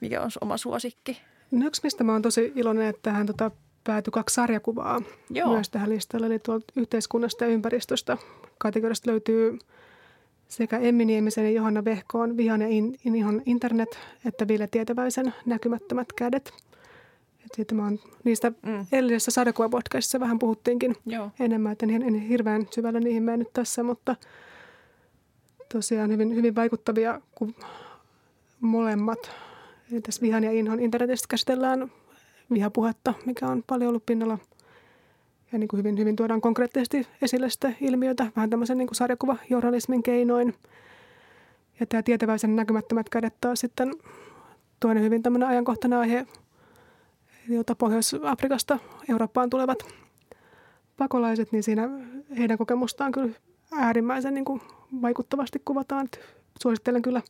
mikä 0.00 0.22
on 0.22 0.30
oma 0.40 0.56
suosikki? 0.56 1.20
No 1.50 1.66
yksi, 1.66 1.80
mistä 1.84 2.04
mä 2.04 2.12
oon 2.12 2.22
tosi 2.22 2.52
iloinen, 2.56 2.86
että 2.86 3.02
tähän 3.02 3.26
tota, 3.26 3.50
päätyi 3.84 4.10
kaksi 4.10 4.34
sarjakuvaa 4.34 5.02
Joo. 5.30 5.52
myös 5.52 5.70
tähän 5.70 5.90
listalle. 5.90 6.26
Eli 6.26 6.38
tuolta 6.38 6.72
yhteiskunnasta 6.76 7.44
ja 7.44 7.50
ympäristöstä 7.50 8.16
kategoriasta 8.58 9.10
löytyy 9.10 9.58
sekä 10.48 10.78
Emmi 10.78 11.04
Niemisen 11.04 11.44
ja 11.44 11.50
Johanna 11.50 11.84
Vehkoon 11.84 12.36
Vihan 12.36 12.62
ja 12.62 12.68
in, 12.68 12.96
in, 13.04 13.42
internet, 13.46 13.98
että 14.24 14.48
Ville 14.48 14.66
Tietäväisen 14.66 15.34
Näkymättömät 15.46 16.12
kädet. 16.12 16.52
Et 17.44 17.50
siitä 17.56 17.74
mä 17.74 17.84
oon, 17.84 17.98
niistä 18.24 18.52
Mm. 18.66 18.86
edellisessä 18.92 19.30
vähän 20.20 20.38
puhuttiinkin 20.38 20.96
Joo. 21.06 21.30
enemmän, 21.40 21.72
että 21.72 21.86
en, 21.86 22.02
en 22.02 22.14
hirveän 22.14 22.66
syvällä 22.70 23.00
niihin 23.00 23.22
mennyt 23.22 23.52
tässä, 23.52 23.82
mutta 23.82 24.16
tosiaan 25.72 26.10
hyvin, 26.10 26.34
hyvin 26.34 26.54
vaikuttavia 26.54 27.20
kun 27.34 27.54
molemmat. 28.60 29.30
Eli 29.92 30.00
tässä 30.00 30.22
Vihan 30.22 30.44
ja 30.44 30.52
Inhon 30.52 30.80
internetistä 30.80 31.26
käsitellään 31.30 31.92
vihapuhetta, 32.52 33.14
mikä 33.26 33.46
on 33.46 33.64
paljon 33.66 33.88
ollut 33.88 34.06
pinnalla. 34.06 34.38
Ja 35.52 35.58
niin 35.58 35.68
kuin 35.68 35.78
hyvin, 35.78 35.98
hyvin 35.98 36.16
tuodaan 36.16 36.40
konkreettisesti 36.40 37.06
esille 37.22 37.50
sitä 37.50 37.72
ilmiötä, 37.80 38.26
vähän 38.36 38.50
tämmöisen 38.50 38.78
niin 38.78 38.88
kuin 38.88 38.96
sarjakuvajournalismin 38.96 40.02
keinoin. 40.02 40.54
Ja 41.80 41.86
tämä 41.86 42.02
tietäväisen 42.02 42.56
näkymättömät 42.56 43.08
kädet 43.08 43.34
taas 43.40 43.60
sitten 43.60 43.94
toinen 44.80 45.02
hyvin 45.02 45.22
tämmöinen 45.22 45.48
ajankohtainen 45.48 45.98
aihe, 45.98 46.26
jota 47.48 47.74
Pohjois-Afrikasta 47.74 48.78
Eurooppaan 49.08 49.50
tulevat 49.50 49.78
pakolaiset, 50.96 51.52
niin 51.52 51.62
siinä 51.62 51.88
heidän 52.38 52.58
kokemustaan 52.58 53.12
kyllä 53.12 53.32
äärimmäisen 53.72 54.34
niin 54.34 54.44
kuin 54.44 54.60
vaikuttavasti 55.02 55.62
kuvataan. 55.64 56.08
Suosittelen 56.62 57.02
kyllä 57.02 57.22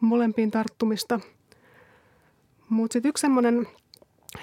molempiin 0.00 0.50
tarttumista. 0.50 1.20
Mutta 2.68 2.92
sitten 2.92 3.08
yksi 3.08 3.20
semmoinen 3.20 3.66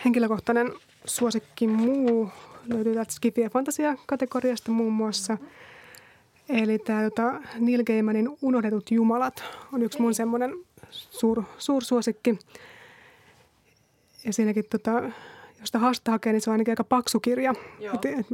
henkilökohtainen 0.06 0.74
suosikki 1.06 1.68
muu 1.68 2.30
löytyy 2.68 2.94
täältä 2.94 3.14
Skifi- 3.14 3.42
ja 3.42 3.50
fantasia-kategoriasta 3.50 4.72
muun 4.72 4.94
muassa. 4.94 5.38
Eli 6.50 6.80
tämä 6.80 7.04
tota, 7.04 7.42
Neil 7.60 7.84
Gaimanin 7.84 8.38
Unohdetut 8.42 8.92
jumalat 8.92 9.44
on 9.74 9.82
yksi 9.82 10.02
mun 10.02 10.14
semmoinen 10.14 10.54
suur, 10.90 11.44
suursuosikki. 11.58 12.40
Ja 14.26 14.34
siinäkin, 14.34 14.64
tota, 14.70 14.92
jos 15.60 15.66
sitä 15.66 15.80
haasta 15.80 16.12
hakee, 16.12 16.34
niin 16.34 16.42
se 16.42 16.50
on 16.50 16.52
ainakin 16.52 16.72
aika 16.72 16.84
paksu 16.84 17.20
kirja. 17.20 17.54
Et, 17.94 18.06
et, 18.06 18.28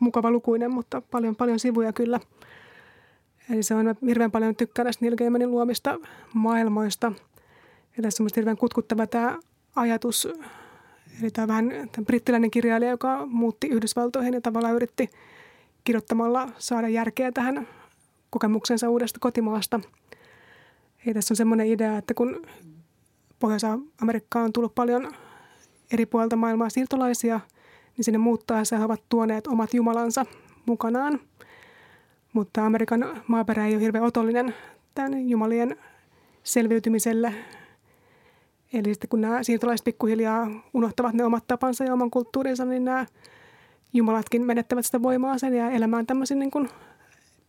mukava 0.00 0.30
lukuinen, 0.30 0.70
mutta 0.70 1.02
paljon, 1.10 1.36
paljon 1.36 1.58
sivuja 1.58 1.92
kyllä. 1.92 2.20
Eli 3.50 3.62
se 3.62 3.74
on, 3.74 3.94
hirveän 4.06 4.30
paljon 4.30 4.56
tykkään 4.56 4.84
näistä 4.84 5.04
Neil 5.04 5.16
Gaimanin 5.16 5.50
luomista 5.50 5.98
maailmoista. 6.34 7.12
Ja 7.96 8.02
tässä 8.02 8.22
on 8.22 8.28
hirveän 8.36 8.56
kutkuttava 8.56 9.06
tämä 9.06 9.38
ajatus, 9.76 10.28
eli 11.22 11.30
tämä 11.30 11.48
vähän 11.48 11.68
tämä 11.92 12.04
brittiläinen 12.04 12.50
kirjailija, 12.50 12.90
joka 12.90 13.26
muutti 13.26 13.66
Yhdysvaltoihin 13.66 14.34
ja 14.34 14.40
tavallaan 14.40 14.74
yritti 14.74 15.10
kirjoittamalla 15.84 16.48
saada 16.58 16.88
järkeä 16.88 17.32
tähän 17.32 17.68
kokemuksensa 18.30 18.90
uudesta 18.90 19.20
kotimaasta. 19.20 19.80
Ja 21.06 21.14
tässä 21.14 21.32
on 21.32 21.36
semmoinen 21.36 21.66
idea, 21.66 21.98
että 21.98 22.14
kun 22.14 22.46
Pohjois-Amerikkaan 23.38 24.44
on 24.44 24.52
tullut 24.52 24.74
paljon 24.74 25.12
eri 25.92 26.06
puolilta 26.06 26.36
maailmaa 26.36 26.68
siirtolaisia, 26.70 27.40
niin 27.96 28.04
sinne 28.04 28.18
muuttaessa 28.18 28.78
he 28.78 28.84
ovat 28.84 29.02
tuoneet 29.08 29.46
omat 29.46 29.74
jumalansa 29.74 30.26
mukanaan. 30.66 31.20
Mutta 32.32 32.66
Amerikan 32.66 33.22
maaperä 33.26 33.66
ei 33.66 33.74
ole 33.74 33.82
hirveän 33.82 34.04
otollinen 34.04 34.54
tämän 34.94 35.28
jumalien 35.28 35.76
selviytymiselle. 36.42 37.34
Eli 38.74 38.94
sitten 38.94 39.08
kun 39.08 39.20
nämä 39.20 39.42
siirtolaiset 39.42 39.84
pikkuhiljaa 39.84 40.50
unohtavat 40.74 41.14
ne 41.14 41.24
omat 41.24 41.44
tapansa 41.46 41.84
ja 41.84 41.92
oman 41.92 42.10
kulttuurinsa, 42.10 42.64
niin 42.64 42.84
nämä 42.84 43.06
jumalatkin 43.92 44.46
menettävät 44.46 44.86
sitä 44.86 45.02
voimaa 45.02 45.38
sen 45.38 45.54
ja 45.54 45.70
elämään 45.70 46.06
tämmöisin 46.06 46.38
niin 46.38 46.50
kuin 46.50 46.68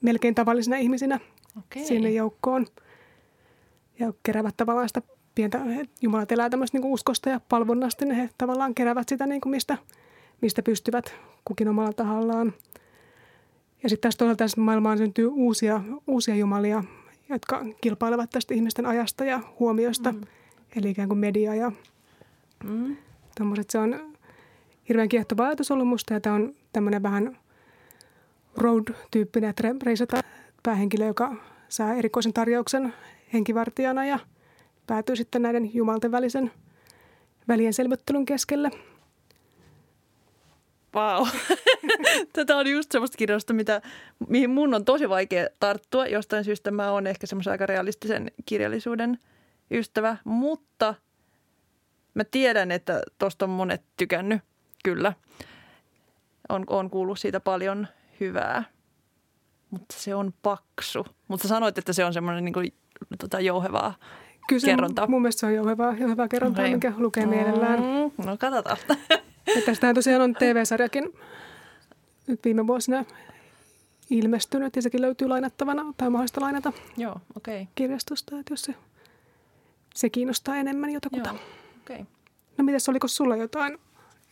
melkein 0.01 0.35
tavallisina 0.35 0.77
ihmisinä 0.77 1.19
Okei. 1.57 1.85
sinne 1.85 2.11
joukkoon. 2.11 2.65
Ja 3.99 4.13
keräävät 4.23 4.57
tavallaan 4.57 4.89
sitä 4.89 5.01
pientä, 5.35 5.59
jumalat 6.01 6.31
elää 6.31 6.49
tämmöistä 6.49 6.77
niin 6.77 6.93
uskosta 6.93 7.29
ja 7.29 7.39
palvonnasta, 7.49 8.05
niin 8.05 8.15
he 8.15 8.29
tavallaan 8.37 8.75
keräävät 8.75 9.09
sitä, 9.09 9.25
niin 9.25 9.41
kuin 9.41 9.51
mistä, 9.51 9.77
mistä 10.41 10.61
pystyvät 10.63 11.15
kukin 11.45 11.67
omalla 11.67 11.93
tahallaan. 11.93 12.53
Ja 13.83 13.89
sitten 13.89 14.01
taas 14.01 14.15
toisaalta 14.15 14.43
tässä 14.43 14.61
maailmaan 14.61 14.97
syntyy 14.97 15.27
uusia, 15.27 15.81
uusia 16.07 16.35
jumalia, 16.35 16.83
jotka 17.29 17.65
kilpailevat 17.81 18.29
tästä 18.29 18.53
ihmisten 18.53 18.85
ajasta 18.85 19.25
ja 19.25 19.41
huomiosta, 19.59 20.11
mm. 20.11 20.21
Eli 20.77 20.89
ikään 20.89 21.07
kuin 21.09 21.19
media 21.19 21.55
ja 21.55 21.71
Mm. 22.63 22.97
tommoset. 23.37 23.69
Se 23.69 23.77
on 23.77 24.13
hirveän 24.89 25.09
kiehtova 25.09 25.45
ajatus 25.47 25.71
ollut 25.71 25.87
musta 25.87 26.13
ja 26.13 26.19
tämä 26.21 26.35
on 26.35 26.55
tämmöinen 26.73 27.03
vähän 27.03 27.37
road-tyyppinen, 28.57 29.49
että 29.49 29.69
re- 29.69 29.77
reisataan 29.83 30.23
päähenkilö, 30.63 31.05
joka 31.05 31.35
saa 31.69 31.93
erikoisen 31.93 32.33
tarjouksen 32.33 32.93
henkivartijana 33.33 34.05
ja 34.05 34.19
päätyy 34.87 35.15
sitten 35.15 35.41
näiden 35.41 35.75
jumalten 35.75 36.11
välisen 36.11 36.51
välien 37.47 37.73
selvittelyn 37.73 38.25
keskelle. 38.25 38.71
Wow. 40.95 41.27
Tätä 42.33 42.57
on 42.57 42.67
just 42.67 42.91
semmoista 42.91 43.17
kirjasta, 43.17 43.53
mitä, 43.53 43.81
mihin 44.27 44.49
mun 44.49 44.73
on 44.73 44.85
tosi 44.85 45.09
vaikea 45.09 45.47
tarttua. 45.59 46.07
Jostain 46.07 46.43
syystä 46.43 46.71
mä 46.71 46.91
oon 46.91 47.07
ehkä 47.07 47.27
semmoisen 47.27 47.51
aika 47.51 47.65
realistisen 47.65 48.31
kirjallisuuden 48.45 49.19
ystävä, 49.71 50.17
mutta 50.23 50.95
mä 52.13 52.23
tiedän, 52.23 52.71
että 52.71 53.01
tosta 53.17 53.45
on 53.45 53.49
monet 53.49 53.83
tykännyt, 53.97 54.41
kyllä. 54.83 55.13
On, 56.49 56.63
on 56.67 56.89
kuullut 56.89 57.19
siitä 57.19 57.39
paljon 57.39 57.87
hyvää, 58.19 58.63
mutta 59.69 59.95
se 59.97 60.15
on 60.15 60.33
paksu. 60.41 61.05
Mutta 61.27 61.47
sanoit, 61.47 61.77
että 61.77 61.93
se 61.93 62.05
on 62.05 62.13
semmoinen 62.13 62.45
niin 62.45 62.53
kuin, 62.53 62.73
tota, 63.19 63.39
jouhevaa 63.39 63.93
Kyllä 64.47 64.59
se 64.59 64.67
Kerronta. 64.67 65.07
mun 65.07 65.21
mielestä 65.21 65.39
se 65.39 65.45
on 65.45 65.53
jouhevaa, 65.53 65.95
jouhevaa 65.97 66.27
kerrontaa, 66.27 66.67
mikä 66.67 66.93
lukee 66.97 67.25
mielellään. 67.25 67.79
Mm, 67.79 68.25
no 68.25 68.37
katsotaan. 68.37 68.77
Ja 69.55 69.61
tästähän 69.61 69.95
tosiaan 69.95 70.21
on 70.21 70.33
TV-sarjakin 70.33 71.13
nyt 72.27 72.39
viime 72.45 72.67
vuosina 72.67 73.05
ilmestynyt 74.09 74.75
ja 74.75 74.81
sekin 74.81 75.01
löytyy 75.01 75.27
lainattavana 75.27 75.93
tai 75.97 76.09
mahdollista 76.09 76.41
lainata 76.41 76.73
Joo, 76.97 77.15
okei. 77.37 77.61
Okay. 77.61 77.71
kirjastosta, 77.75 78.39
että 78.39 78.53
jos 78.53 78.61
se, 78.61 78.75
se 79.95 80.09
kiinnostaa 80.09 80.55
enemmän 80.55 80.89
jotakuta. 80.89 81.29
Joo. 81.29 81.39
Okay. 81.81 82.05
No 82.57 82.63
mitäs, 82.63 82.89
oliko 82.89 83.07
sulla 83.07 83.35
jotain 83.35 83.77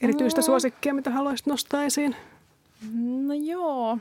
erityistä 0.02 0.42
Mm. 0.42 0.46
suosikkia, 0.46 0.94
mitä 0.94 1.10
haluaisit 1.10 1.48
nostaa 1.48 1.84
esiin? 1.84 2.16
No 3.28 3.34
joo. 3.34 3.98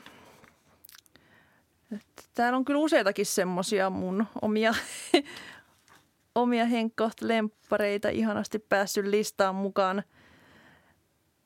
Täällä 2.35 2.57
on 2.57 2.65
kyllä 2.65 2.81
useitakin 2.81 3.27
semmosia 3.27 3.91
mun 3.91 4.27
omia, 4.43 4.75
omia 6.35 6.65
henkkoht-lemppareita 6.65 8.09
ihanasti 8.13 8.59
päässyt 8.59 9.07
listaan 9.07 9.55
mukaan. 9.55 10.03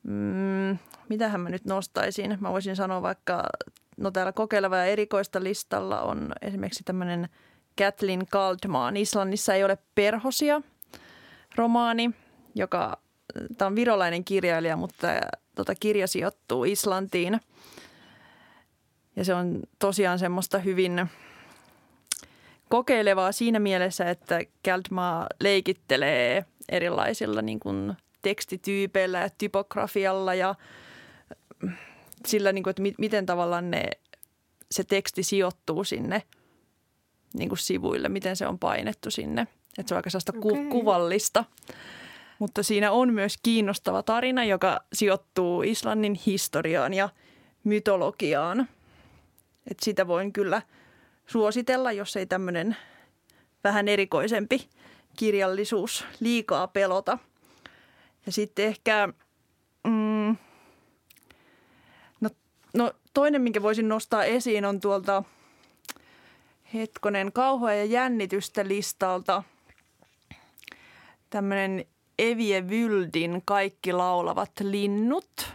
Mm, 0.03 0.79
mitähän 1.09 1.41
mä 1.41 1.49
nyt 1.49 1.65
nostaisin? 1.65 2.37
Mä 2.41 2.53
voisin 2.53 2.77
sanoa 2.77 3.03
vaikka, 3.03 3.43
no 3.97 4.11
täällä 4.11 4.33
kokeileva 4.33 4.77
ja 4.77 4.85
erikoista 4.85 5.43
listalla 5.43 6.01
on 6.01 6.33
esimerkiksi 6.43 6.85
tämmöinen 6.85 7.29
Kathleen 7.79 8.27
Kaldman. 8.27 8.97
Islannissa 8.97 9.55
ei 9.55 9.65
ole 9.65 9.79
perhosia 9.95 10.63
romaani, 11.55 12.11
joka, 12.55 12.99
tämä 13.59 13.67
on 13.67 13.77
virolainen 13.77 14.25
kirjailija, 14.25 14.77
mutta 14.77 15.07
tota, 15.55 15.75
kirja 15.75 16.07
sijoittuu 16.07 16.65
Islantiin. 16.65 17.41
Ja 19.17 19.25
se 19.25 19.35
on 19.35 19.61
tosiaan 19.79 20.19
semmoista 20.19 20.59
hyvin 20.59 21.07
kokeilevaa 22.69 23.33
siinä 23.33 23.59
mielessä, 23.59 24.11
että 24.11 24.41
Kaldmaa 24.65 25.27
leikittelee 25.41 26.45
erilaisilla 26.69 27.43
niin 27.43 27.61
kuin 27.61 27.95
tekstityypeillä 28.23 29.19
ja 29.19 29.31
typografialla 29.39 30.35
ja 30.35 30.55
sillä, 32.27 32.53
niin 32.53 32.63
kuin, 32.63 32.71
että 32.71 32.83
miten 32.99 33.27
tavallaan 33.27 33.71
ne, 33.71 33.91
se 34.71 34.85
teksti 34.85 35.23
sijoittuu 35.23 35.85
sinne 35.85 36.23
niin 37.39 37.49
kuin 37.49 37.59
sivuille, 37.59 38.09
miten 38.09 38.37
se 38.37 38.47
on 38.47 38.59
painettu 38.59 39.11
sinne. 39.11 39.47
Että 39.79 39.89
se 39.89 39.95
on 39.95 39.97
aika 39.97 40.11
sellaista 40.11 40.33
okay. 40.37 40.43
ku- 40.43 40.71
kuvallista. 40.71 41.45
Mutta 42.39 42.63
siinä 42.63 42.93
on 42.93 43.13
myös 43.13 43.39
kiinnostava 43.43 44.03
tarina, 44.03 44.45
joka 44.45 44.81
sijoittuu 44.93 45.63
Islannin 45.63 46.21
historiaan 46.27 46.95
ja 46.95 47.09
mytologiaan. 47.65 48.69
Et 49.71 49.81
sitä 49.83 50.07
voin 50.07 50.33
kyllä 50.33 50.63
suositella, 51.27 51.93
jos 51.93 52.17
ei 52.17 52.27
tämmöinen 52.27 52.77
vähän 53.65 53.89
erikoisempi 53.89 54.69
kirjallisuus 55.17 56.05
liikaa 56.21 56.69
pelota. 56.69 57.19
Ja 58.27 58.33
sitten 58.33 58.65
ehkä, 58.65 59.09
mm, 59.87 60.37
no, 62.21 62.31
no 62.75 62.93
toinen, 63.15 63.43
minkä 63.43 63.63
voisin 63.63 63.89
nostaa 63.89 64.25
esiin 64.25 64.65
on 64.65 64.81
tuolta 64.81 65.23
hetkonen 66.75 67.33
kauhua 67.33 67.73
ja 67.73 67.85
jännitystä 67.85 68.69
listalta 68.69 69.43
tämmöinen 71.31 71.85
Evie 72.19 72.69
Vyldin 72.69 73.43
Kaikki 73.45 73.93
laulavat 73.93 74.51
linnut. 74.61 75.53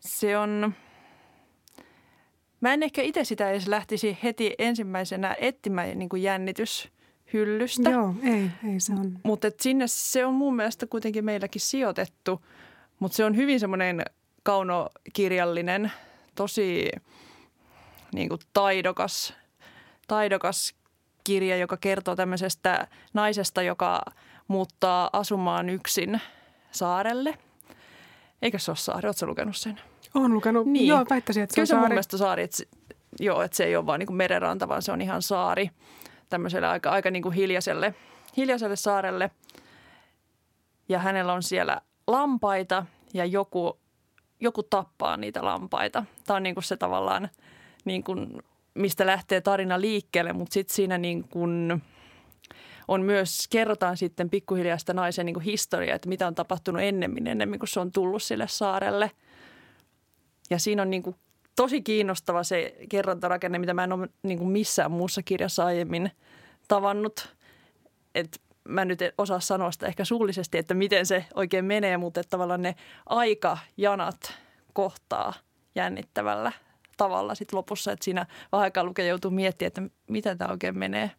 Se 0.00 0.38
on, 0.38 0.74
mä 2.60 2.74
en 2.74 2.82
ehkä 2.82 3.02
itse 3.02 3.24
sitä 3.24 3.50
edes 3.50 3.68
lähtisi 3.68 4.18
heti 4.22 4.54
ensimmäisenä 4.58 5.36
etsimään 5.40 5.98
niin 5.98 6.08
kuin 6.08 6.22
jännityshyllystä. 6.22 7.90
Joo, 7.90 8.14
ei, 8.22 8.50
ei 8.72 8.80
se 8.80 8.92
on. 8.92 9.18
Mutta 9.22 9.48
sinne 9.60 9.84
se 9.86 10.24
on 10.24 10.34
mun 10.34 10.56
mielestä 10.56 10.86
kuitenkin 10.86 11.24
meilläkin 11.24 11.60
sijoitettu, 11.60 12.44
mutta 12.98 13.16
se 13.16 13.24
on 13.24 13.36
hyvin 13.36 13.60
semmoinen 13.60 14.02
kaunokirjallinen, 14.42 15.92
tosi 16.34 16.90
niin 18.12 18.28
kuin 18.28 18.40
taidokas, 18.52 19.34
taidokas 20.08 20.74
kirja, 21.24 21.56
joka 21.56 21.76
kertoo 21.76 22.16
tämmöisestä 22.16 22.88
naisesta, 23.14 23.62
joka 23.62 24.02
muuttaa 24.48 25.10
asumaan 25.12 25.68
yksin 25.68 26.20
saarelle. 26.70 27.38
Eikö 28.42 28.58
se 28.58 28.70
ole 28.70 28.76
saari? 28.76 29.08
Oletko 29.08 29.26
lukenut 29.26 29.56
sen? 29.56 29.80
Olen 30.14 30.32
lukenut. 30.34 30.66
Niin. 30.66 30.86
Joo, 30.86 31.04
väittäisin, 31.10 31.42
että 31.42 31.52
se 31.52 31.56
Kyllä 31.56 31.62
on 31.62 31.66
se 31.66 31.70
saari. 31.70 31.82
mun 31.82 31.88
mielestä 31.88 32.16
saari, 32.16 32.42
että, 32.42 32.62
joo, 33.20 33.42
että 33.42 33.56
se 33.56 33.64
ei 33.64 33.76
ole 33.76 33.86
vaan 33.86 33.98
niin 33.98 34.06
kuin 34.06 34.16
merenranta, 34.16 34.68
vaan 34.68 34.82
se 34.82 34.92
on 34.92 35.00
ihan 35.00 35.22
saari 35.22 35.70
tämmöiselle 36.28 36.66
aika, 36.68 36.90
aika 36.90 37.10
niin 37.10 37.22
kuin 37.22 37.34
hiljaiselle, 37.34 37.94
hiljaiselle 38.36 38.76
saarelle. 38.76 39.30
Ja 40.88 40.98
hänellä 40.98 41.32
on 41.32 41.42
siellä 41.42 41.80
lampaita 42.06 42.86
ja 43.14 43.24
joku, 43.24 43.78
joku 44.40 44.62
tappaa 44.62 45.16
niitä 45.16 45.44
lampaita. 45.44 46.04
Tämä 46.26 46.36
on 46.36 46.42
niin 46.42 46.54
kuin 46.54 46.64
se 46.64 46.76
tavallaan, 46.76 47.28
niin 47.86 48.04
kuin, 48.04 48.42
mistä 48.74 49.06
lähtee 49.06 49.40
tarina 49.40 49.80
liikkeelle, 49.80 50.32
mutta 50.32 50.54
sitten 50.54 50.74
siinä 50.74 50.98
niin 50.98 51.28
kuin 51.28 51.82
on 52.88 53.02
myös, 53.02 53.48
kerrotaan 53.50 53.96
sitten 53.96 54.30
pikkuhiljaa 54.30 54.78
sitä 54.78 54.94
naisen 54.94 55.26
niin 55.26 55.40
historiaa, 55.40 55.96
että 55.96 56.08
mitä 56.08 56.26
on 56.26 56.34
tapahtunut 56.34 56.82
ennemmin, 56.82 57.26
ennemmin 57.26 57.60
kuin 57.60 57.68
se 57.68 57.80
on 57.80 57.92
tullut 57.92 58.22
sille 58.22 58.48
saarelle. 58.48 59.10
Ja 60.50 60.58
siinä 60.58 60.82
on 60.82 60.90
niin 60.90 61.02
kuin 61.02 61.16
tosi 61.56 61.82
kiinnostava 61.82 62.42
se 62.42 62.76
kerrontarakenne, 62.88 63.58
mitä 63.58 63.74
mä 63.74 63.84
en 63.84 63.92
ole 63.92 64.08
niin 64.22 64.38
kuin 64.38 64.50
missään 64.50 64.90
muussa 64.90 65.22
kirjassa 65.22 65.64
aiemmin 65.64 66.10
tavannut. 66.68 67.36
Et 68.14 68.40
mä 68.68 68.84
nyt 68.84 69.02
en 69.02 69.12
osaa 69.18 69.40
sanoa 69.40 69.70
sitä 69.70 69.86
ehkä 69.86 70.04
suullisesti, 70.04 70.58
että 70.58 70.74
miten 70.74 71.06
se 71.06 71.24
oikein 71.34 71.64
menee, 71.64 71.96
mutta 71.96 72.20
että 72.20 72.30
tavallaan 72.30 72.62
ne 72.62 72.74
aikajanat 73.06 74.34
kohtaa 74.72 75.34
jännittävällä 75.74 76.52
tavalla 76.96 77.34
sit 77.34 77.52
lopussa, 77.52 77.92
että 77.92 78.04
siinä 78.04 78.26
vähän 78.52 78.64
aikaa 78.64 78.84
lukee 78.84 79.06
joutuu 79.06 79.30
miettimään, 79.30 79.66
että 79.66 79.82
miten 80.10 80.38
tämä 80.38 80.50
oikein 80.50 80.78
menee. 80.78 81.10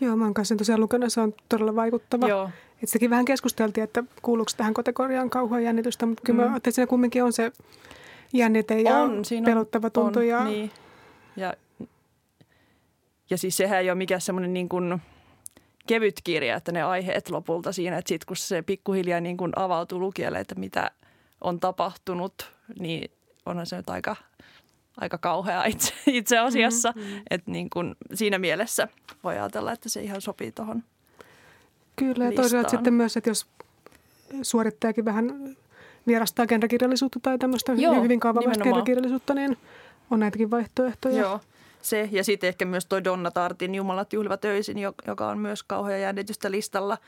Joo, 0.00 0.16
mä 0.16 0.24
oon 0.24 0.34
kanssa 0.34 0.48
sen 0.48 0.58
tosiaan 0.58 0.80
lukenut, 0.80 1.12
se 1.12 1.20
on 1.20 1.34
todella 1.48 1.76
vaikuttava. 1.76 2.28
Joo. 2.28 2.50
Et 2.82 2.88
sekin 2.88 3.10
vähän 3.10 3.24
keskusteltiin, 3.24 3.84
että 3.84 4.04
kuuluuko 4.22 4.50
tähän 4.56 4.74
kategoriaan 4.74 5.30
kauhua 5.30 5.60
jännitystä, 5.60 6.06
mutta 6.06 6.22
kyllä 6.26 6.36
mm. 6.36 6.40
mä 6.40 6.52
ajattelin, 6.52 6.70
että 6.70 6.74
siinä 6.74 6.86
kumminkin 6.86 7.24
on 7.24 7.32
se 7.32 7.52
jännite 8.32 8.80
ja 8.80 8.96
on, 8.98 9.24
siinä 9.24 9.44
pelottava 9.44 9.90
tuntu. 9.90 10.18
on, 10.18 10.28
ja... 10.28 10.44
Niin. 10.44 10.70
Ja, 11.36 11.54
ja 13.30 13.38
siis 13.38 13.56
sehän 13.56 13.78
ei 13.78 13.90
ole 13.90 13.98
mikään 13.98 14.20
semmoinen 14.20 14.54
niin 14.54 14.68
kuin 14.68 15.00
kevyt 15.86 16.20
kirja, 16.24 16.56
että 16.56 16.72
ne 16.72 16.82
aiheet 16.82 17.30
lopulta 17.30 17.72
siinä, 17.72 17.98
että 17.98 18.08
sitten 18.08 18.26
kun 18.26 18.36
se 18.36 18.62
pikkuhiljaa 18.62 19.20
niin 19.20 19.36
kuin 19.36 19.52
avautuu 19.56 20.00
lukijalle, 20.00 20.40
että 20.40 20.54
mitä 20.54 20.90
on 21.40 21.60
tapahtunut, 21.60 22.52
niin 22.78 23.10
onhan 23.48 23.66
se 23.66 23.76
nyt 23.76 23.90
aika, 23.90 24.16
aika 24.96 25.18
kauhea 25.18 25.64
itse, 25.64 25.94
itse 26.06 26.38
asiassa. 26.38 26.92
Mm-hmm. 26.96 27.22
Että 27.30 27.50
niin 27.50 27.70
kuin 27.70 27.94
siinä 28.14 28.38
mielessä 28.38 28.88
voi 29.24 29.38
ajatella, 29.38 29.72
että 29.72 29.88
se 29.88 30.02
ihan 30.02 30.20
sopii 30.20 30.52
tuohon 30.52 30.82
Kyllä, 31.96 32.24
ja 32.24 32.32
toisaalta 32.32 32.68
sitten 32.68 32.94
myös, 32.94 33.16
että 33.16 33.30
jos 33.30 33.46
suorittajakin 34.42 35.04
vähän 35.04 35.56
vierastaa 36.06 36.46
genrekirjallisuutta 36.46 37.18
tai 37.22 37.38
tämmöistä 37.38 37.72
Joo, 37.72 38.02
hyvin 38.02 38.20
kaavamaista 38.20 38.64
genrekirjallisuutta, 38.64 39.34
niin 39.34 39.56
on 40.10 40.20
näitäkin 40.20 40.50
vaihtoehtoja. 40.50 41.18
Joo, 41.18 41.40
se 41.82 42.08
ja 42.12 42.24
sitten 42.24 42.48
ehkä 42.48 42.64
myös 42.64 42.86
toi 42.86 43.04
Donna 43.04 43.30
Tartin 43.30 43.74
Jumalat 43.74 44.12
juhlivat 44.12 44.44
öisin, 44.44 44.78
jo- 44.78 44.94
joka 45.06 45.28
on 45.28 45.38
myös 45.38 45.62
kauhea 45.62 45.98
jännitystä 45.98 46.50
listalla, 46.50 46.98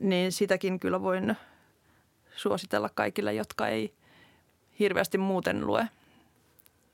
niin 0.00 0.32
sitäkin 0.32 0.80
kyllä 0.80 1.02
voin 1.02 1.36
suositella 2.36 2.90
kaikille, 2.94 3.34
jotka 3.34 3.68
ei 3.68 3.92
hirveästi 4.82 5.18
muuten 5.18 5.66
lue 5.66 5.88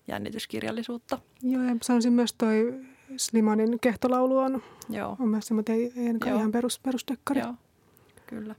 jännityskirjallisuutta. 0.08 1.18
Joo, 1.42 1.62
ja 1.62 1.76
sanoisin 1.82 2.12
myös 2.12 2.32
toi 2.32 2.80
Slimanin 3.16 3.80
kehtolaulu 3.80 4.38
on, 4.38 4.62
Joo, 4.88 5.16
on 5.20 5.28
myös 5.28 5.46
semmoinen, 5.46 5.76
ei, 5.76 5.92
ei 5.96 6.14
Joo. 6.26 6.38
ihan 6.38 6.52
perus, 6.52 6.78
perusdekkari. 6.78 7.40
joo, 7.40 7.54
kyllä. 8.26 8.54